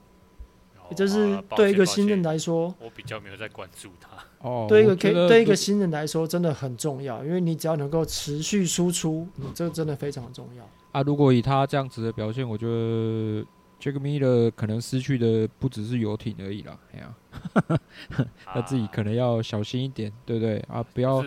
[0.91, 4.09] 也就是对一个新人来说，我比较没有在关注他。
[4.47, 10.69] 哦，对一个 K 对一个新人来说真的很重要，因为你只要能够持续输出，你这个真的非常重要。
[10.95, 13.45] 啊，如果以他这样子的表现，我觉得
[13.81, 16.77] Jack Miller 可能失去的不只是游艇而已啦。
[16.93, 17.79] 哎呀，
[18.45, 20.57] 他自己可能要小心一点，对不对？
[20.69, 21.21] 啊，不要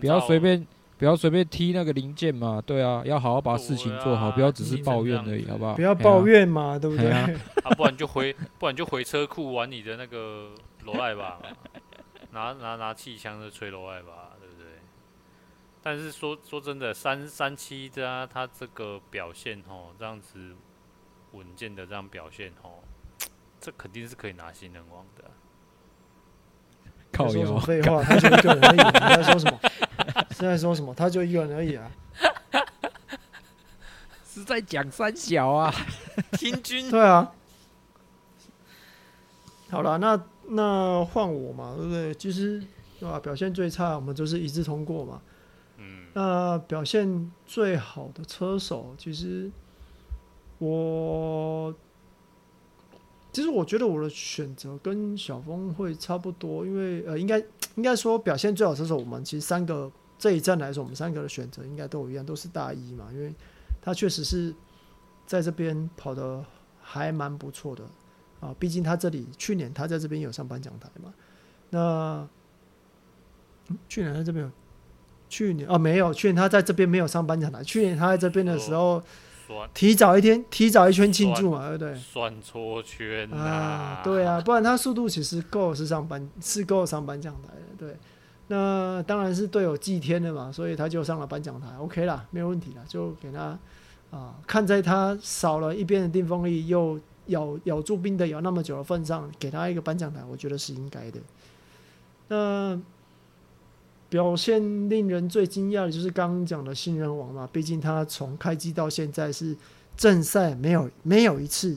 [0.00, 0.66] 不要随便。
[0.96, 5.74] 不要随便踢那个零件嘛，对啊，要好好把事情做好，啊、不要只是抱怨而已，好不好？
[5.74, 7.10] 不要抱怨嘛，对不对？
[7.10, 10.50] 啊，不然就回，不然就回车库玩你的那个
[10.84, 11.40] 罗爱吧，
[12.30, 14.33] 拿拿拿气枪的吹罗爱吧？
[15.84, 20.56] 但是说说真的，三三七加他这个表现哦，这样子
[21.32, 22.80] 稳健的这样表现哦，
[23.60, 25.24] 这肯定是可以拿新人王的。
[27.12, 28.02] 靠说什么 废话？
[28.02, 29.60] 他就一个人而已，你在说什么？
[30.30, 30.94] 是在说什么？
[30.94, 31.90] 他就一个人而已啊！
[34.26, 35.70] 是在讲三小啊？
[36.32, 37.30] 听君对啊。
[39.70, 40.18] 好了，那
[40.48, 42.14] 那换我嘛，对不对？
[42.14, 42.58] 其实
[42.98, 43.20] 对吧？
[43.20, 45.20] 表现最差，我们就是一致通过嘛。
[46.14, 49.50] 那表现最好的车手，其实
[50.58, 51.74] 我。
[53.32, 57.36] 其实我觉得我的选择跟小峰会差不多，因为呃，应该
[57.74, 63.34] 应该说表现最好的时候，我们其实三个这一站来说，我们三个的选择应该都一样，都是大一嘛，因为
[63.82, 64.54] 他确实是
[65.26, 66.44] 在这边跑的
[66.80, 67.84] 还蛮不错的
[68.38, 71.12] 啊，毕竟他这里去年他在这边有上颁奖台嘛，
[71.70, 72.28] 那、
[73.88, 74.50] 去年他这边有，
[75.34, 79.02] 去年哦没有，去年他在这边没有上颁奖台，去年他在这边的时候。
[79.74, 81.94] 提早一天，提早一圈庆祝嘛，对不对？
[81.94, 84.00] 算错圈啊！
[84.02, 87.76] 对啊，不然他速度其实够是上颁，是够上颁奖台的。
[87.76, 87.94] 对，
[88.46, 93.56] 那当然是队友祭天的嘛，所以他就上了颁奖台，OK 啦，没有问题啦，就给他
[94.10, 101.20] 啊，看在他少了一边的定风力，又咬咬住冰的咬那么久的份上，给他一个颁奖台，我觉得是应该的。
[102.28, 102.80] 那。
[104.14, 109.56] 表现令人最惊讶的就是刚刚讲的新人王嘛，毕竟他从开机到现在是
[109.96, 111.76] 正赛没有没有一次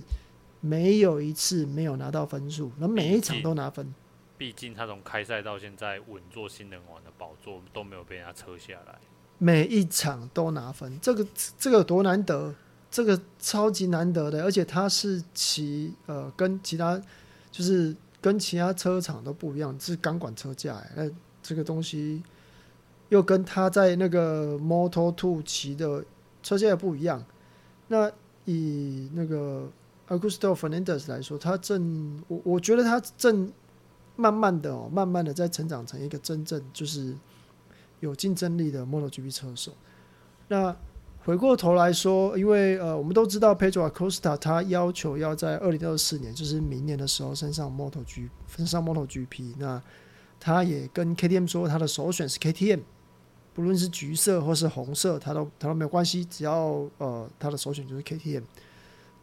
[0.59, 3.91] 没有一次没有拿到分数，那每一场都拿分。
[4.38, 8.99] 毕竟他从开赛到现在稳坐新人王的宝座都没有被人家撤下来，
[9.39, 11.25] 每一场都拿分，这个
[11.57, 12.53] 这个多难得，
[12.91, 17.01] 这个超级难得的，而且他是骑呃跟其他
[17.49, 21.09] 就是跟其他车厂都不一样，是钢管车架哎。
[21.47, 22.21] 这个东西
[23.07, 26.03] 又跟他在那个 Moto2 骑的
[26.43, 27.23] 车架也不一样。
[27.87, 28.11] 那
[28.43, 29.69] 以那个
[30.09, 33.49] Augusto Fernandez 来说，他正我我觉得他正
[34.17, 37.15] 慢慢的哦，慢慢的在成长成一个真正就是
[38.01, 39.71] 有竞争力的 MotoGP 车手。
[40.49, 40.75] 那
[41.19, 49.81] 回过头来说，因为呃，我们都知道 Pedro Acosta 他要求要在二零二四年，就是明年的时候升上 MotoG 升上 MotoGP 那。
[50.39, 52.81] 他也跟 KTM 说，他的首选是 KTM，
[53.53, 58.43] 不论是橘色或是红色，他都他都没有关系，只要呃他的首选就是 KTM。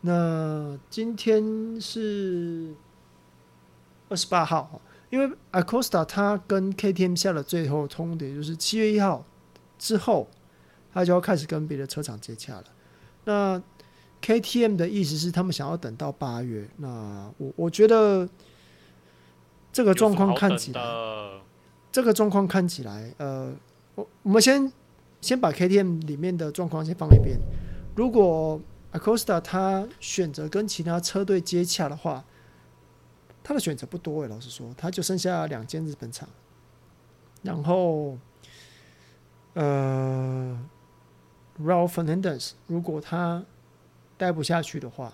[0.03, 2.75] 那今天是
[4.09, 9.25] 二十八号，因为 Acosta 他跟 KTM 下了最后通牒，就是七月一号
[9.79, 10.29] 之后，
[10.93, 12.65] 他就要开始跟别的车厂接洽了。
[13.25, 13.63] 那
[14.21, 18.29] KTM 的意思是他们想要等到八月，那我我觉得。
[19.75, 20.81] 这个状况看起来，
[21.91, 23.53] 这个状况看起来，呃，
[23.97, 24.73] 我我们先
[25.21, 27.37] 先把 KTM 里面的状况先放一边。
[27.97, 28.61] 如果
[28.93, 32.25] Acosta 他选择跟其他车队接洽的话，
[33.43, 36.29] 他的选择不多诶，老实说，他就剩下两间日本厂。
[37.43, 38.17] 然后，
[39.55, 40.57] 呃
[41.61, 43.45] ，Raul Fernandez 如果他
[44.17, 45.13] 待不下去的话，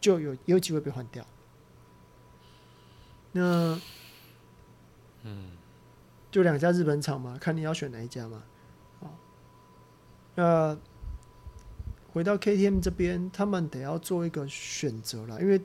[0.00, 1.26] 就有有机会被换掉。
[3.36, 3.78] 那，
[5.24, 5.50] 嗯，
[6.30, 8.42] 就两家日本厂嘛，看你要选哪一家嘛。
[8.98, 9.14] 好，
[10.36, 10.78] 那
[12.14, 15.60] 回到 KTM 这边，他们得要做一个选择了，因为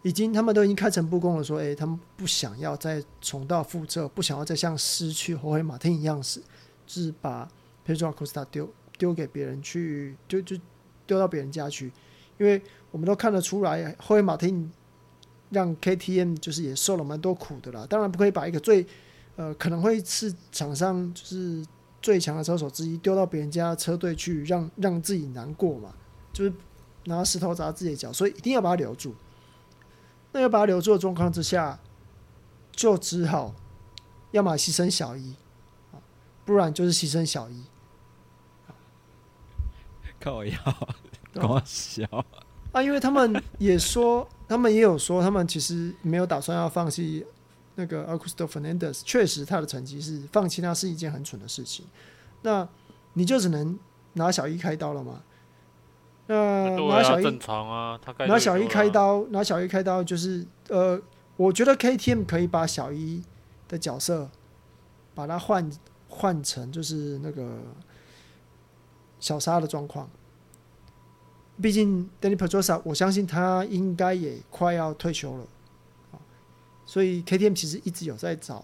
[0.00, 6.40] 已经他们都已经开诚布公了，说，哎，他们不想要再重蹈覆辙，不想要再像失去后黑马丁一样，是，
[6.86, 7.46] 就是把
[7.86, 10.56] Pedro Acosta 丢丢给别人去，就就
[11.06, 11.92] 丢到别人家去，
[12.38, 14.72] 因为我们都看得出来，后黑马丁。
[15.50, 18.86] 让 KTM 就是也受了蛮多苦的啦，当然不可以把一个最
[19.36, 21.64] 呃可能会是场上就是
[22.02, 25.94] 最强的车手之一丢到别人家车队去让，让让自己难过嘛，
[26.32, 26.52] 就是
[27.04, 29.14] 拿石头砸自己的脚，所以一定要把他留住。
[30.32, 31.78] 那要把他留住的状况之下，
[32.72, 33.54] 就只好
[34.32, 35.34] 要么牺牲小一，
[36.44, 37.62] 不然就是牺牲小一。
[40.18, 40.56] 靠腰，
[41.32, 42.04] 搞笑
[42.72, 42.82] 啊！
[42.82, 47.24] 因为他们也说，他们也有说，他们其实没有打算要放弃
[47.74, 49.02] 那个 Augusto Fernandez。
[49.04, 51.84] 确实，他的成绩是放弃他是一件很蠢的事情。
[52.42, 52.66] 那
[53.14, 53.78] 你就只能
[54.14, 55.22] 拿小一开刀了吗？
[56.26, 61.00] 那拿小一正常啊，拿小一开刀，拿小一开刀就是呃，
[61.36, 63.22] 我觉得 KTM 可以把小一
[63.68, 64.28] 的角色
[65.14, 65.70] 把它换
[66.08, 67.58] 换成就是那个。
[69.18, 70.08] 小沙的状况，
[71.60, 75.46] 毕竟，Danny Pedrosa，我相信他应该也快要退休了，
[76.84, 78.62] 所以 KTM 其实一直有在找，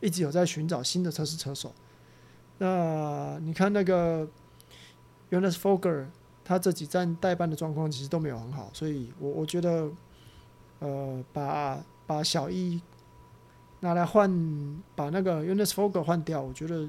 [0.00, 1.74] 一直有在寻找新的测试车手。
[2.56, 4.26] 那你看那个
[5.30, 6.06] ，Unas Foger，
[6.42, 9.90] 他这几站代班的状况其实都没有很好，所以我我觉得，
[10.78, 12.80] 呃，把把小一
[13.80, 16.88] 拿来换，把那个 Unas Foger 换掉，我觉得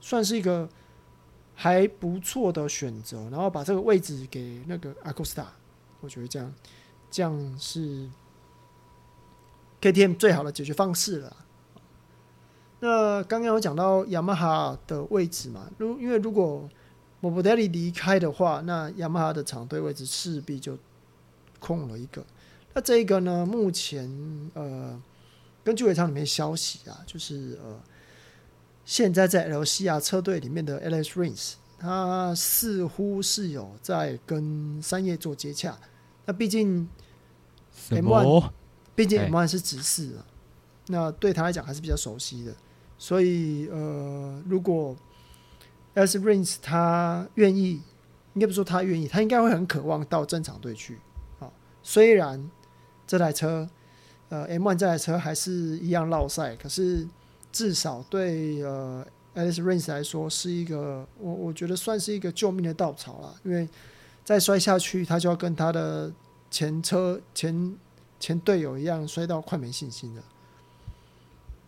[0.00, 0.68] 算是一个。
[1.62, 5.46] 还不错的选择，然后把这个位置给那个阿克斯塔
[6.00, 6.54] 我觉得这样
[7.10, 8.08] 这样是
[9.78, 11.36] KTM 最好的解决方式了。
[12.78, 16.66] 那刚刚有讲到雅马哈的位置嘛，如因为如果
[17.20, 20.78] m o b i d e l l i 离开的话，那雅马哈的厂队位置势必就
[21.58, 22.24] 空了一个。
[22.72, 24.08] 那这个呢，目前
[24.54, 24.98] 呃，
[25.62, 27.78] 根据尾场里面消息啊，就是呃。
[28.90, 35.78] 现在在 LCR 车队里面的 Alex Rins，他似乎是有在跟三叶做接洽。
[36.24, 36.88] 那毕竟
[37.90, 38.50] M1，
[38.96, 40.26] 毕竟 M1 是直视啊，
[40.88, 42.52] 那对他来讲还是比较熟悉的。
[42.98, 44.96] 所以呃，如果
[45.94, 47.80] Alex Rins 他愿意，
[48.34, 50.98] 应该不说他愿意，他应该会很渴望到正常队去。
[51.38, 52.50] 好，虽然
[53.06, 53.70] 这台车
[54.30, 57.06] 呃 M1 这台车还是一样绕赛，可是。
[57.52, 63.68] 至少对呃，Alex Rins 来说是一个，我我觉得算是一个救命的稻草了，因为
[64.24, 66.12] 再摔下去，他就要跟他的
[66.50, 67.76] 前车前
[68.18, 70.22] 前队友一样摔到快没信心了，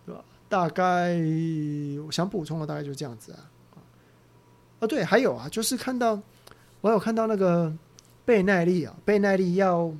[0.06, 0.24] 对吧？
[0.48, 1.16] 大概
[2.06, 3.50] 我想补充的大概就这样子啊。
[4.80, 6.20] 啊，对，还有啊，就是看到
[6.80, 7.72] 我有看到那个
[8.24, 9.92] 贝奈利啊，贝奈利要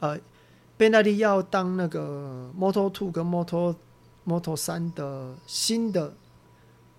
[0.00, 0.18] 呃，
[0.76, 3.74] 贝奈利要当那个 Moto Two 跟 Moto
[4.26, 6.12] Moto 三的新的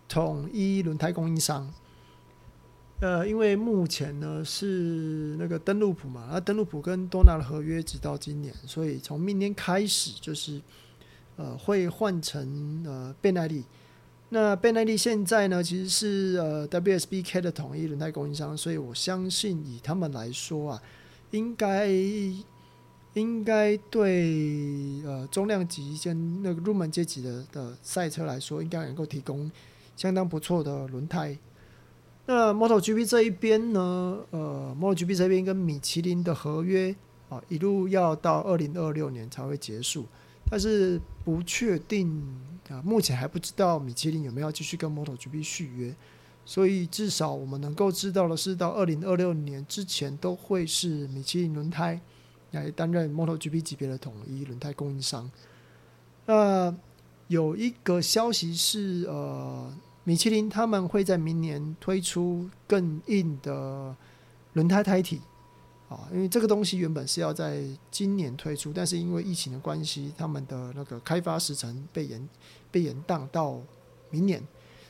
[0.07, 1.69] 统一轮胎供应商，
[3.01, 10.61] 呃，因为目前呢是那个登陆普嘛，那登陆普跟多纳的合约直到今年，所以从明年开始就是
[11.35, 13.65] 呃会换成呃贝奈利。
[14.29, 20.81] 那贝奈利现在呢其实是呃 WSBK 的统一轮胎供应商，所以我相信以他们来说啊，
[21.31, 21.89] 应该。
[23.17, 29.51] 应该对呃中量级跟那个入门阶级的的赛车来说，应该能够提供
[29.95, 31.37] 相当不错的轮胎。
[32.25, 36.95] 那 MotoGP 这一边呢，呃，MotoGP 这边跟米其林的合约
[37.29, 40.05] 啊，一路要到二零二六年才会结束，
[40.49, 42.21] 但是不确定
[42.69, 45.95] 啊，目前还不知道米其林有没有继续跟 MotoGP 续约，
[46.45, 51.99] 所以至少我们能够知道的是，到二零二六年之前都会是米其林轮胎。
[52.51, 55.29] 来担任 MotoGP 级别的统一轮胎供应商。
[56.25, 56.75] 呃，
[57.27, 59.71] 有一个消息是，呃，
[60.03, 63.95] 米其林他们会在明年推出更硬的
[64.53, 65.21] 轮胎胎体
[65.89, 72.29] 啊，因为这个东西原本是要在今年推出，但是因为疫情的关系，他们的那个开发时程被延
[72.71, 73.61] 被延宕到
[74.09, 74.41] 明年，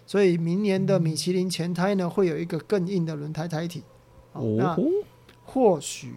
[0.06, 3.84] 所以明年的米其林前胎呢会有一个更硬的轮胎胎体。
[4.34, 4.78] 哦，那
[5.44, 6.14] 或许。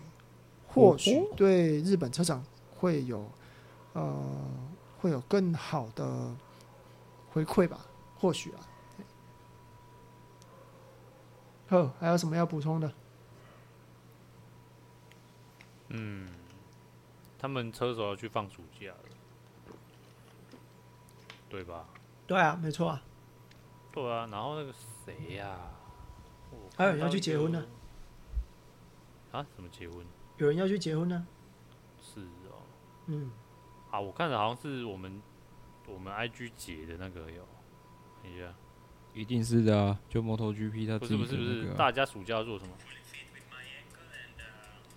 [0.72, 2.44] 或许对日本车厂
[2.78, 3.28] 会有，
[3.92, 4.48] 呃，
[4.98, 6.34] 会有更好的
[7.32, 7.80] 回馈吧，
[8.18, 8.60] 或许啊。
[11.68, 12.92] 呵，还有什么要补充的？
[15.88, 16.28] 嗯，
[17.38, 19.74] 他们车手要去放暑假了，
[21.48, 21.84] 对吧？
[22.26, 23.02] 对啊，没错啊。
[23.92, 24.72] 对啊，然后那个
[25.04, 25.58] 谁呀？
[26.76, 27.66] 还有人要去结婚呢。
[29.32, 29.44] 啊？
[29.54, 30.04] 怎么结婚？
[30.40, 31.26] 有人要去结婚呢？
[32.02, 32.64] 是哦，
[33.06, 33.30] 嗯，
[33.90, 35.20] 啊，我看的好像是我们
[35.86, 37.46] 我们 IG 姐的那个有，
[38.22, 38.54] 等一下，
[39.12, 42.72] 一定是的啊，就 MotoGP 他、啊、不是不是不是，大家暑假要做什么？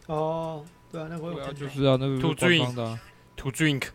[0.08, 2.98] 哦，对啊，那个就是啊，那个 to drink
[3.36, 3.90] to drink，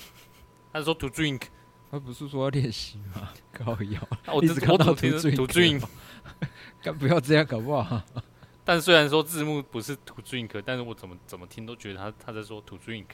[0.72, 1.42] 他说 to drink
[1.90, 3.30] 他不是说要练习吗？
[3.52, 4.00] 高腰，
[4.32, 5.84] 我只看到 To drink，
[6.82, 8.02] 干不要这样搞不好？
[8.64, 13.06] 但虽然说字幕不是 to Drink，但是我怎么怎么听都觉得他他在说 to Drink。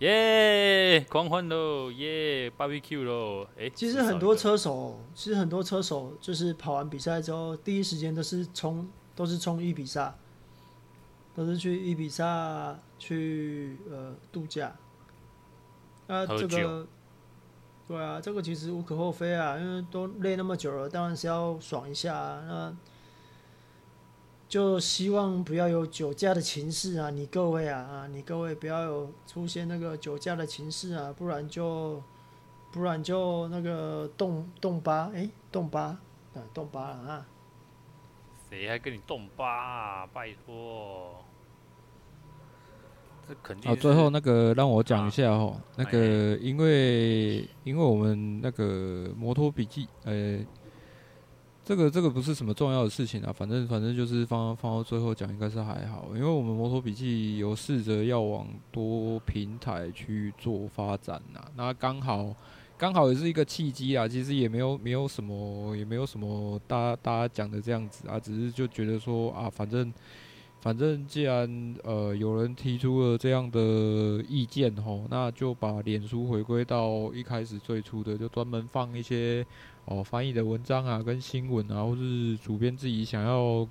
[0.00, 1.90] 耶，狂欢喽！
[1.90, 3.46] 耶，barbecue 喽！
[3.58, 10.14] 哎，其实很多车手，其实很多车手就是跑完比赛之后，第一时间都是冲，都是冲伊比萨，
[11.34, 14.76] 都是去伊比萨去呃度假。
[16.08, 16.86] 啊，这个，
[17.88, 22.44] 对啊，这个其实无可厚非啊，因为都累那么久了，当然是要爽一下啊。
[22.46, 22.76] 那
[24.48, 27.10] 就希望不要有酒驾的情势啊！
[27.10, 32.00] 你各位啊啊，你各位不要有出现那个酒驾的情势啊，不然就
[32.70, 35.98] 不然就那个动动八哎动八
[36.32, 37.26] 对动八了啊！
[38.48, 40.06] 谁还跟你动八啊？
[40.12, 41.24] 拜托，
[43.28, 43.72] 这肯定。
[43.72, 50.38] 啊，最后那个让我讲一下哦，那个因为因为我们那个摩托笔记呃。
[51.66, 62.32] 这个这个不是什么重要的事情啊，反正反正就是放放到最后讲，应该是还好，因为我们摩托笔记有试着要往多平台去做发展呐，那刚好
[62.78, 69.92] 刚好也是一个契机啊，其实也没有没有什么也没有什么大家大家讲的这样子啊，只是就觉得说啊，反正
[70.66, 73.60] 反正既然呃有人提出了这样的
[74.28, 79.46] 意见吼，那就把脸书回归到一开始最初的，就专门放一些。
[79.84, 83.64] 哦，翻译的文章啊，跟新闻啊，或是主编自己想要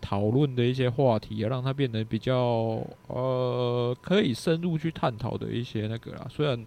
[0.00, 6.26] 讨论的一些话题啊，让它变得比较呃可以深入去探讨的一些那个啦。
[6.30, 6.58] 虽然，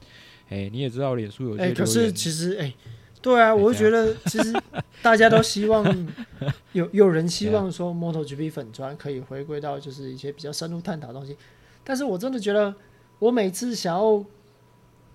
[0.47, 2.75] 哎、欸，你也知道脸书有些，哎、欸，可是其实，哎、欸，
[3.23, 4.53] 对啊，我就觉得其实
[5.01, 5.83] 大家都希望
[6.73, 11.35] 有有人希望说 MotoGP 粉砖可以回归到就是一些比较深入探讨的东西，
[11.83, 12.75] 但是我真的觉得
[13.17, 14.23] 我每次想要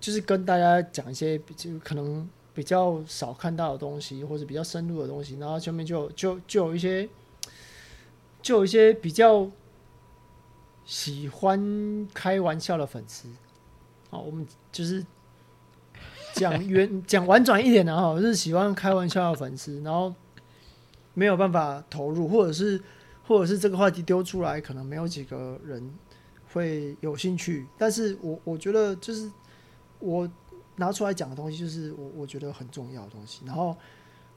[0.01, 2.27] 就是跟大家讲一些就可能。
[2.51, 7.07] 比较少看到的东西，或者比较深入的东西，然后下面就就就有一些，
[8.41, 9.49] 就有一些比较
[10.83, 13.29] 喜欢开玩笑的粉丝。
[14.09, 15.05] 好，我们就是
[16.39, 20.13] 讲圆讲婉转一点的哈，就是喜欢开玩笑的粉丝，然后
[21.13, 22.81] 没有办法投入，或者是
[23.27, 25.93] 或者是这个话题丢出来，可能没有几个人
[26.53, 27.67] 会有兴趣。
[27.77, 29.29] 但是我我觉得就是
[29.99, 30.29] 我。
[30.79, 33.75] 拿出来讲的东西就是我我觉得很重要的东西，然后，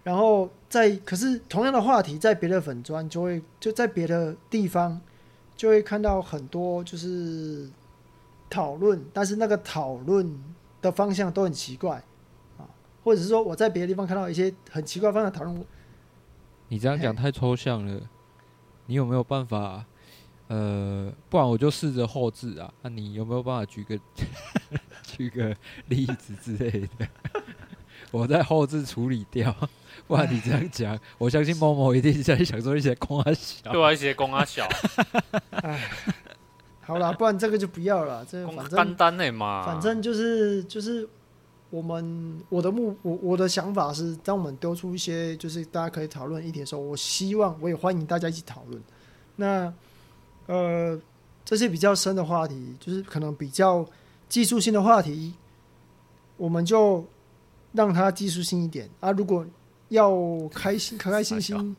[0.03, 5.01] 然后在可是同样的话题在别的粉专就会就在别的地方
[5.57, 7.71] 就会看到很多就是
[8.51, 10.37] 讨论，但是那个讨论
[10.83, 12.03] 的方向都很奇怪
[12.59, 12.69] 啊，
[13.03, 15.65] 或者是说我在别的地方看到一些很奇怪方向讨论，
[16.69, 18.01] 你这样讲太抽象了，
[18.87, 19.87] 你有没有办法？
[20.49, 23.99] 呃，不然我就试着后置啊，那你有没有办法举个？
[25.03, 25.55] 举个
[25.89, 27.07] 例子之类的，
[28.11, 29.55] 我在后置处理掉。
[30.07, 34.67] 不然你这样讲，我相信某某一定在想说一些公阿小，对啊，一些公阿小。
[36.83, 38.25] 哎，好了，不然这个就不要了。
[38.25, 41.09] 这反正单单的嘛，反正就是就是
[41.71, 48.83] 我们我的目我我的想法是，当我们丢出一些就是大家可以讨论议题的时候，我希望我也欢迎大家一起讨论。
[49.37, 49.73] 那
[50.47, 51.01] 呃，
[51.45, 53.87] 这些比较深的话题，就是可能比较。
[54.29, 55.35] 技术性的话题，
[56.39, 57.07] 我们就
[57.73, 59.13] 让它技术性一点啊！
[59.13, 59.45] 如果
[59.91, 60.11] 要
[60.55, 61.77] 开心、开开心心，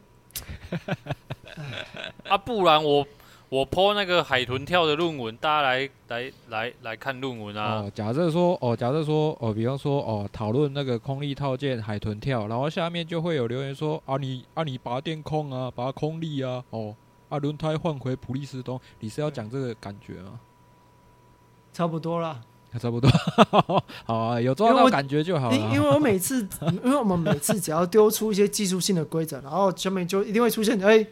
[2.30, 3.04] 啊，不然我
[3.54, 7.84] 我 po 那个海豚跳的论文，大家来来来来看论文啊！
[7.84, 16.96] 哦，假设说哦，假设说哦，比方说哦，讨论那个空力套件海豚跳，然后下面就会有留言说啊，你啊你拔电控啊，拔空力啊，哦，
[17.30, 20.40] 啊轮胎换回普利司通，你是要讲这个感觉吗？
[21.72, 22.42] 差不多啦，
[22.80, 23.08] 差不多，
[24.06, 25.56] 好啊，有做到感觉就好了。
[25.56, 26.42] 因为我每次，
[26.84, 31.08] 因为我们每次只要丢出一些技术性的规则，然后下面就一定会出现，哎、欸，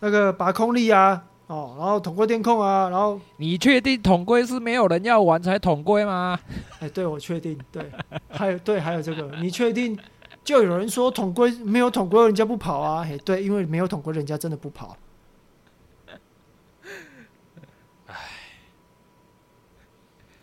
[0.00, 6.38] 那个拔空力啊，哦，然后统归电控啊，然后你确定统归是没有人要玩才统归吗？
[6.80, 7.90] 哎、欸，对，我确定，对，
[8.30, 9.98] 还有对，还有这个，你确定？
[10.42, 13.02] 就有人说统归没有统归，人家不跑啊？
[13.02, 14.96] 哎、欸，对，因为没有统归，人家真的不跑。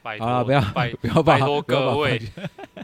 [0.03, 2.19] 拜托，不要拜 不要拜托各位，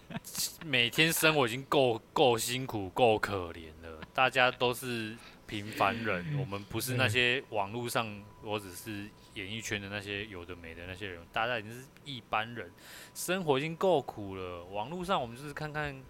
[0.63, 3.99] 每天生活已经够够辛苦、够可怜了。
[4.13, 5.15] 大家都是
[5.47, 11.25] 平凡人，我们不是那些网络上，我只是演艺圈的那些有的没的那些人。
[11.31, 12.69] 大家已经是一般人，
[13.15, 14.65] 生活已经够苦了。
[14.65, 16.03] 网络上我们就是看看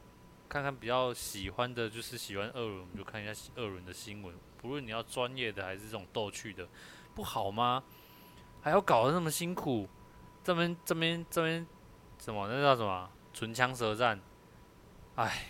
[0.50, 4.34] 看看比较喜欢的，就是喜欢二轮，我们就看一下二轮的新闻。
[4.60, 6.68] 不论你要专业的还是这种逗趣的，
[7.14, 7.84] 不好吗？
[8.62, 9.88] 还要搞得那么辛苦？
[10.44, 11.66] 这边这边这边
[12.18, 12.48] 什么？
[12.48, 13.10] 那叫什么？
[13.34, 14.20] 唇枪舌战，
[15.16, 15.46] 哎，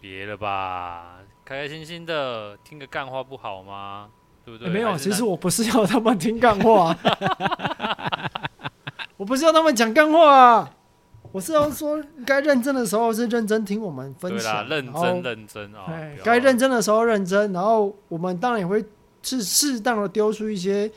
[0.00, 4.08] 别了吧，开开心心的听个干话不好吗？
[4.44, 4.68] 对不对？
[4.68, 6.94] 欸、没有，其实我不是要他们听干话，
[9.16, 10.70] 我不是要他们讲干话啊，
[11.32, 15.86] 我是要说该认真的时候是认真听我们分享，对啦，认真认真啊，
[16.22, 18.84] 该认真的时候认真，然后我们当然也会
[19.22, 20.90] 是适当的丢出一些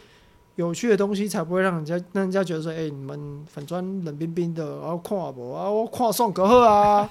[0.55, 7.09] 有趣的东西，才不会让人家让人家觉得说，哎、欸，你们粉砖冷冰冰的，然后看我啊，我看宋格赫啊，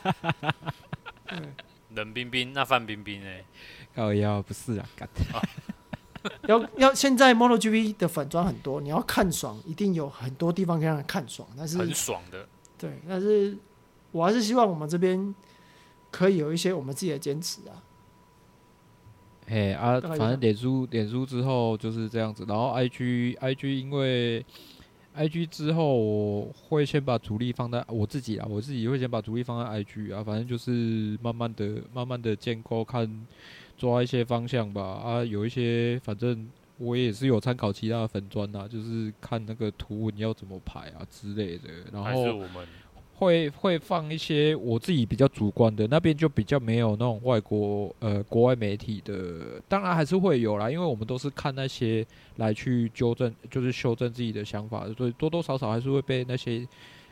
[1.97, 3.45] 冷冰冰，那范冰冰哎，
[3.97, 4.89] 哦要，不是啊，
[6.47, 12.47] 要要现在 MotoGP 的粉专很多，你要看爽，一定有很多地方可以让人看爽，但是很爽的，
[12.79, 13.57] 对，但是
[14.13, 15.35] 我还是希望我们这边
[16.11, 17.83] 可以有一些我们自己的坚持啊。
[19.49, 24.45] 嘿啊，反正脸书脸书之后就是这样子，然后 IG IG 因为
[25.17, 33.27] IG 之后我会先把主力放在我自己啊，我自己会先把主力放在 IG 啊，反正就是慢慢的慢慢的建构看。
[33.79, 36.49] 抓一些方向吧，啊，有一些反正
[36.79, 42.43] 我也是有参考其他的粉砖啊，就是看那个图文要怎么排啊之类的，然后
[43.19, 52.07] 会会放一些我自己比较主观的，那边就比较没有那种外国呃国外媒体的，当然还是会有啦，因为我们都是看那些
[52.37, 56.67] 来去纠正，就是修正自己的想法，所以多多少少还是会被那些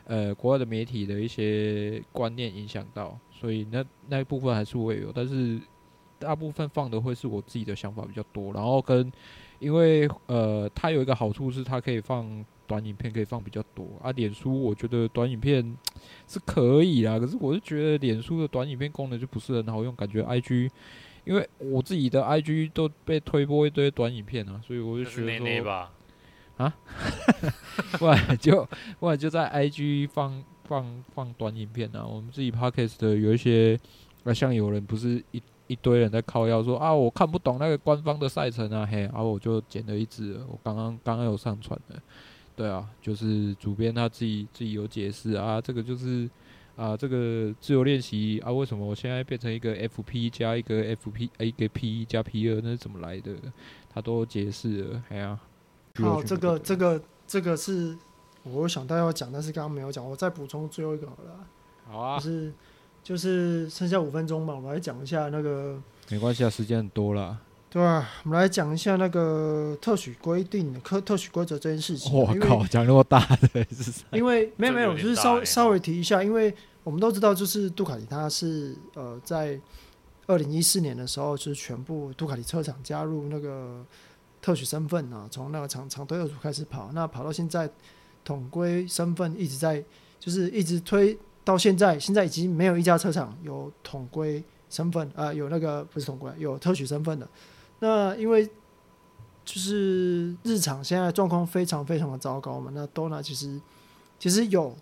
[0.05, 5.59] 呃国外的媒体的一些观念影响到，所以那那一部分还是会有，但是。
[6.17, 9.11] 大部分放的会是我自己的想法比较多，然后跟
[9.59, 14.11] 因为呃，它有一个好处是它可以放短影片，可以放比较多啊。
[14.11, 15.77] 脸书我觉得短影片
[16.27, 20.69] 是可以啦，可是我是觉得脸书的短影片功能就不是很好用，感觉 IG，
[21.23, 25.89] 因为我自己的 IG 都被推播一堆短影片啊，所以我就觉得说
[26.57, 26.73] 啊，
[27.99, 28.67] 不然就
[28.99, 32.05] 不然就在 IG 放放放短影片啊。
[32.05, 33.79] 我们自己 Podcast 的有一些
[34.23, 35.41] 啊，像有人不是一。
[35.67, 41.99] 一堆人在靠腰说啊，我看不懂那个官方的赛程啊，嘿，然后我就剪了一支，我刚刚刚刚有上传的，
[42.55, 46.29] 对啊，就是主编他自己自己有解释啊，这个就是
[46.75, 53.33] 啊，这个自由练习啊，为什么我现在变成一个 FP 加一个 FP 一个 P 加 P 二，那是怎么来的？
[53.93, 55.39] 他都解释了，哎呀，
[55.95, 57.95] 好，这个这个这个是
[58.43, 61.47] 我想到要讲，但是刚刚没有讲，我再补充最后一个好了，
[61.89, 62.53] 好啊，就是。
[63.05, 65.79] 就是剩下五分钟嘛，我们来讲一下那个。
[66.09, 67.37] 没关系啊，时间很多了。
[67.75, 72.13] 对啊，我们来讲一下那个特许规定、特特许规则这件事情。
[72.13, 73.91] 我靠，讲那么大的是？
[74.13, 76.55] 因为没有 没有，就是稍微稍微提一下，因为
[76.85, 79.59] 我们都知道，就是杜卡迪它是呃在
[80.25, 83.85] 二零一四年的时候，就是全部杜卡迪车厂加入那个
[84.41, 87.69] 特许身份啊，从那个长长推二组开始跑，那跑到现在
[88.23, 89.83] 统规身份一直在，
[90.17, 91.19] 就是一直推。
[91.43, 97.27] 到现在，现在已经没有一家车厂有统规身份啊、呃，有那个不是统规， 有特许身份的。
[97.79, 98.45] 那因为
[99.43, 103.59] 就是日产现在状况非常非常的糟糕嘛，那多纳其实
[104.17, 104.75] 其实有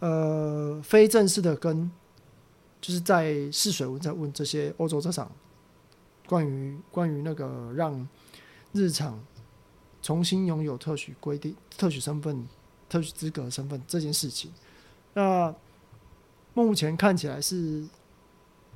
[0.00, 1.90] 呃非正式的跟
[2.80, 5.30] 就是在试水温在问这些欧洲车厂
[6.26, 8.08] 关于关于那个让
[8.72, 9.18] 日产
[10.02, 12.46] 重新拥有特许规定、特许身份、
[12.88, 14.52] 特许资格身份这件事情，
[15.12, 15.54] 那。
[16.56, 17.84] 目前看起来是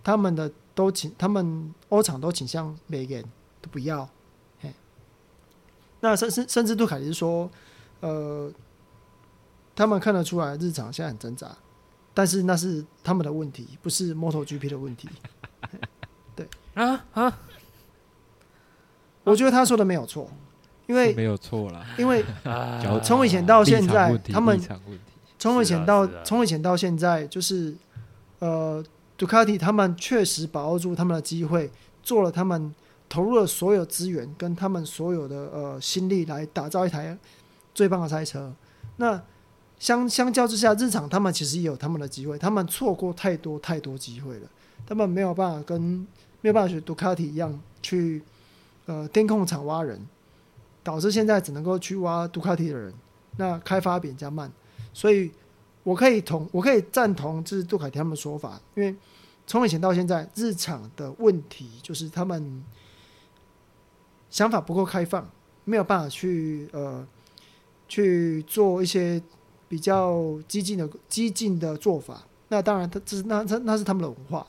[0.03, 3.25] 他们的都倾，他们欧厂都倾向每个人
[3.61, 4.09] 都不要。
[4.61, 4.73] 嘿，
[5.99, 7.51] 那甚甚甚至杜凯迪说，
[7.99, 8.49] 呃，
[9.75, 11.51] 他们看得出来日常现在很挣扎，
[12.15, 15.09] 但是那是他们的问题，不是 MotoGP 的问题。
[16.37, 16.49] 对。
[16.75, 17.05] 啊？
[17.13, 17.39] 啊，
[19.25, 20.31] 我觉得他说的没有错，
[20.87, 22.25] 因为没有错啦，因为
[23.03, 24.57] 从以前到现在，他们。
[25.41, 27.75] 从以前到从以前到现在，就是
[28.39, 28.85] 呃，
[29.19, 31.71] 杜卡迪他们确实把握住他们的机会，
[32.03, 32.73] 做了他们
[33.09, 37.19] 投入了所有资源跟他们所有的呃心力来打造一台
[37.75, 38.55] 最棒的赛车。
[38.97, 39.21] 那
[39.79, 44.49] 相相较之下，日常他们其实也有他们的机会，他们错过太多太多机会了，
[44.87, 46.07] 他们没有办法跟
[46.41, 48.23] 没有办法学杜卡迪一样去
[48.87, 50.01] 呃电控厂挖人，
[50.85, 52.95] 导致现在只能够去挖杜卡迪的人，
[53.37, 54.51] 那开发比较慢。
[54.93, 55.31] 所以，
[55.89, 58.95] 我可以同我可以赞同，就是杜凯迪他们的说法，因为
[59.47, 62.63] 从以前到现在，日产的问题就是他们
[64.29, 65.27] 想法不够开放，
[65.65, 67.09] 没有办法去呃
[67.89, 69.23] 去做一些
[69.67, 72.23] 比较激进的激进的做法。
[72.49, 74.47] 那当然，他这是那那那是他们的文化。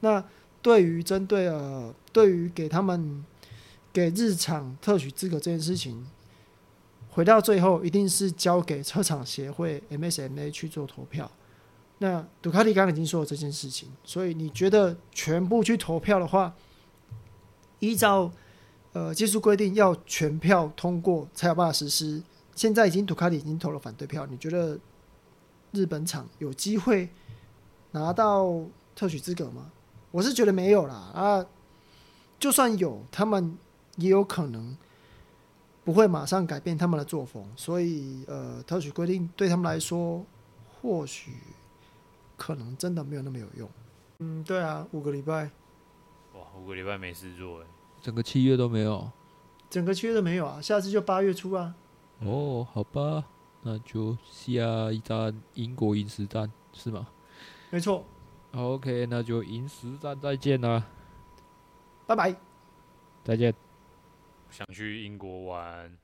[0.00, 0.24] 那
[0.60, 3.24] 对于针对呃对于给他们
[3.92, 6.04] 给日产特许资格这件事情。
[7.14, 11.30] 回到最后，一定是交给车厂协会 MSMA 去做投票。
[11.98, 16.54] 那杜卡迪刚刚已经说了这件事情，所以你觉得全部去投票的话，
[17.80, 18.32] 依照
[18.94, 22.22] 呃技术规定要全票通过才有办法实施。
[22.56, 24.78] 现在已经杜卡迪已经投了反对票，你觉得
[25.72, 27.10] 日本厂有机会
[27.90, 28.64] 拿到
[28.96, 29.70] 特许资格吗？
[30.10, 31.46] 我是觉得没有啦啊，
[32.40, 33.56] 就算有，他们
[33.96, 34.76] 也有可能
[35.84, 40.24] 不会马上改变他们的作风，所以呃，特许规定对他们来说，
[40.80, 41.32] 或许
[42.36, 43.68] 可能真的没有那么有用。
[44.18, 45.50] 嗯，对啊，五个礼拜，
[46.34, 47.66] 哇，五个礼拜没事做哎，
[48.00, 49.10] 整个七月都没有，
[49.68, 51.74] 整个七月都没有啊，下次就八月初啊。
[52.20, 53.24] 哦，好吧，
[53.62, 57.08] 那就下一站英国饮食站是吗？
[57.70, 58.04] 没错。
[58.52, 60.84] OK，那就饮食站再见啦，
[62.06, 62.36] 拜拜，
[63.24, 63.71] 再见。
[64.52, 65.98] 想去英国玩，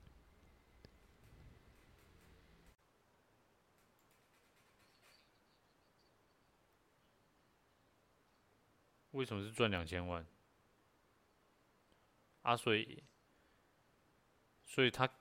[9.11, 10.27] 为什么是赚两千万？
[12.43, 13.03] 啊，所以，
[14.65, 15.18] 所以他。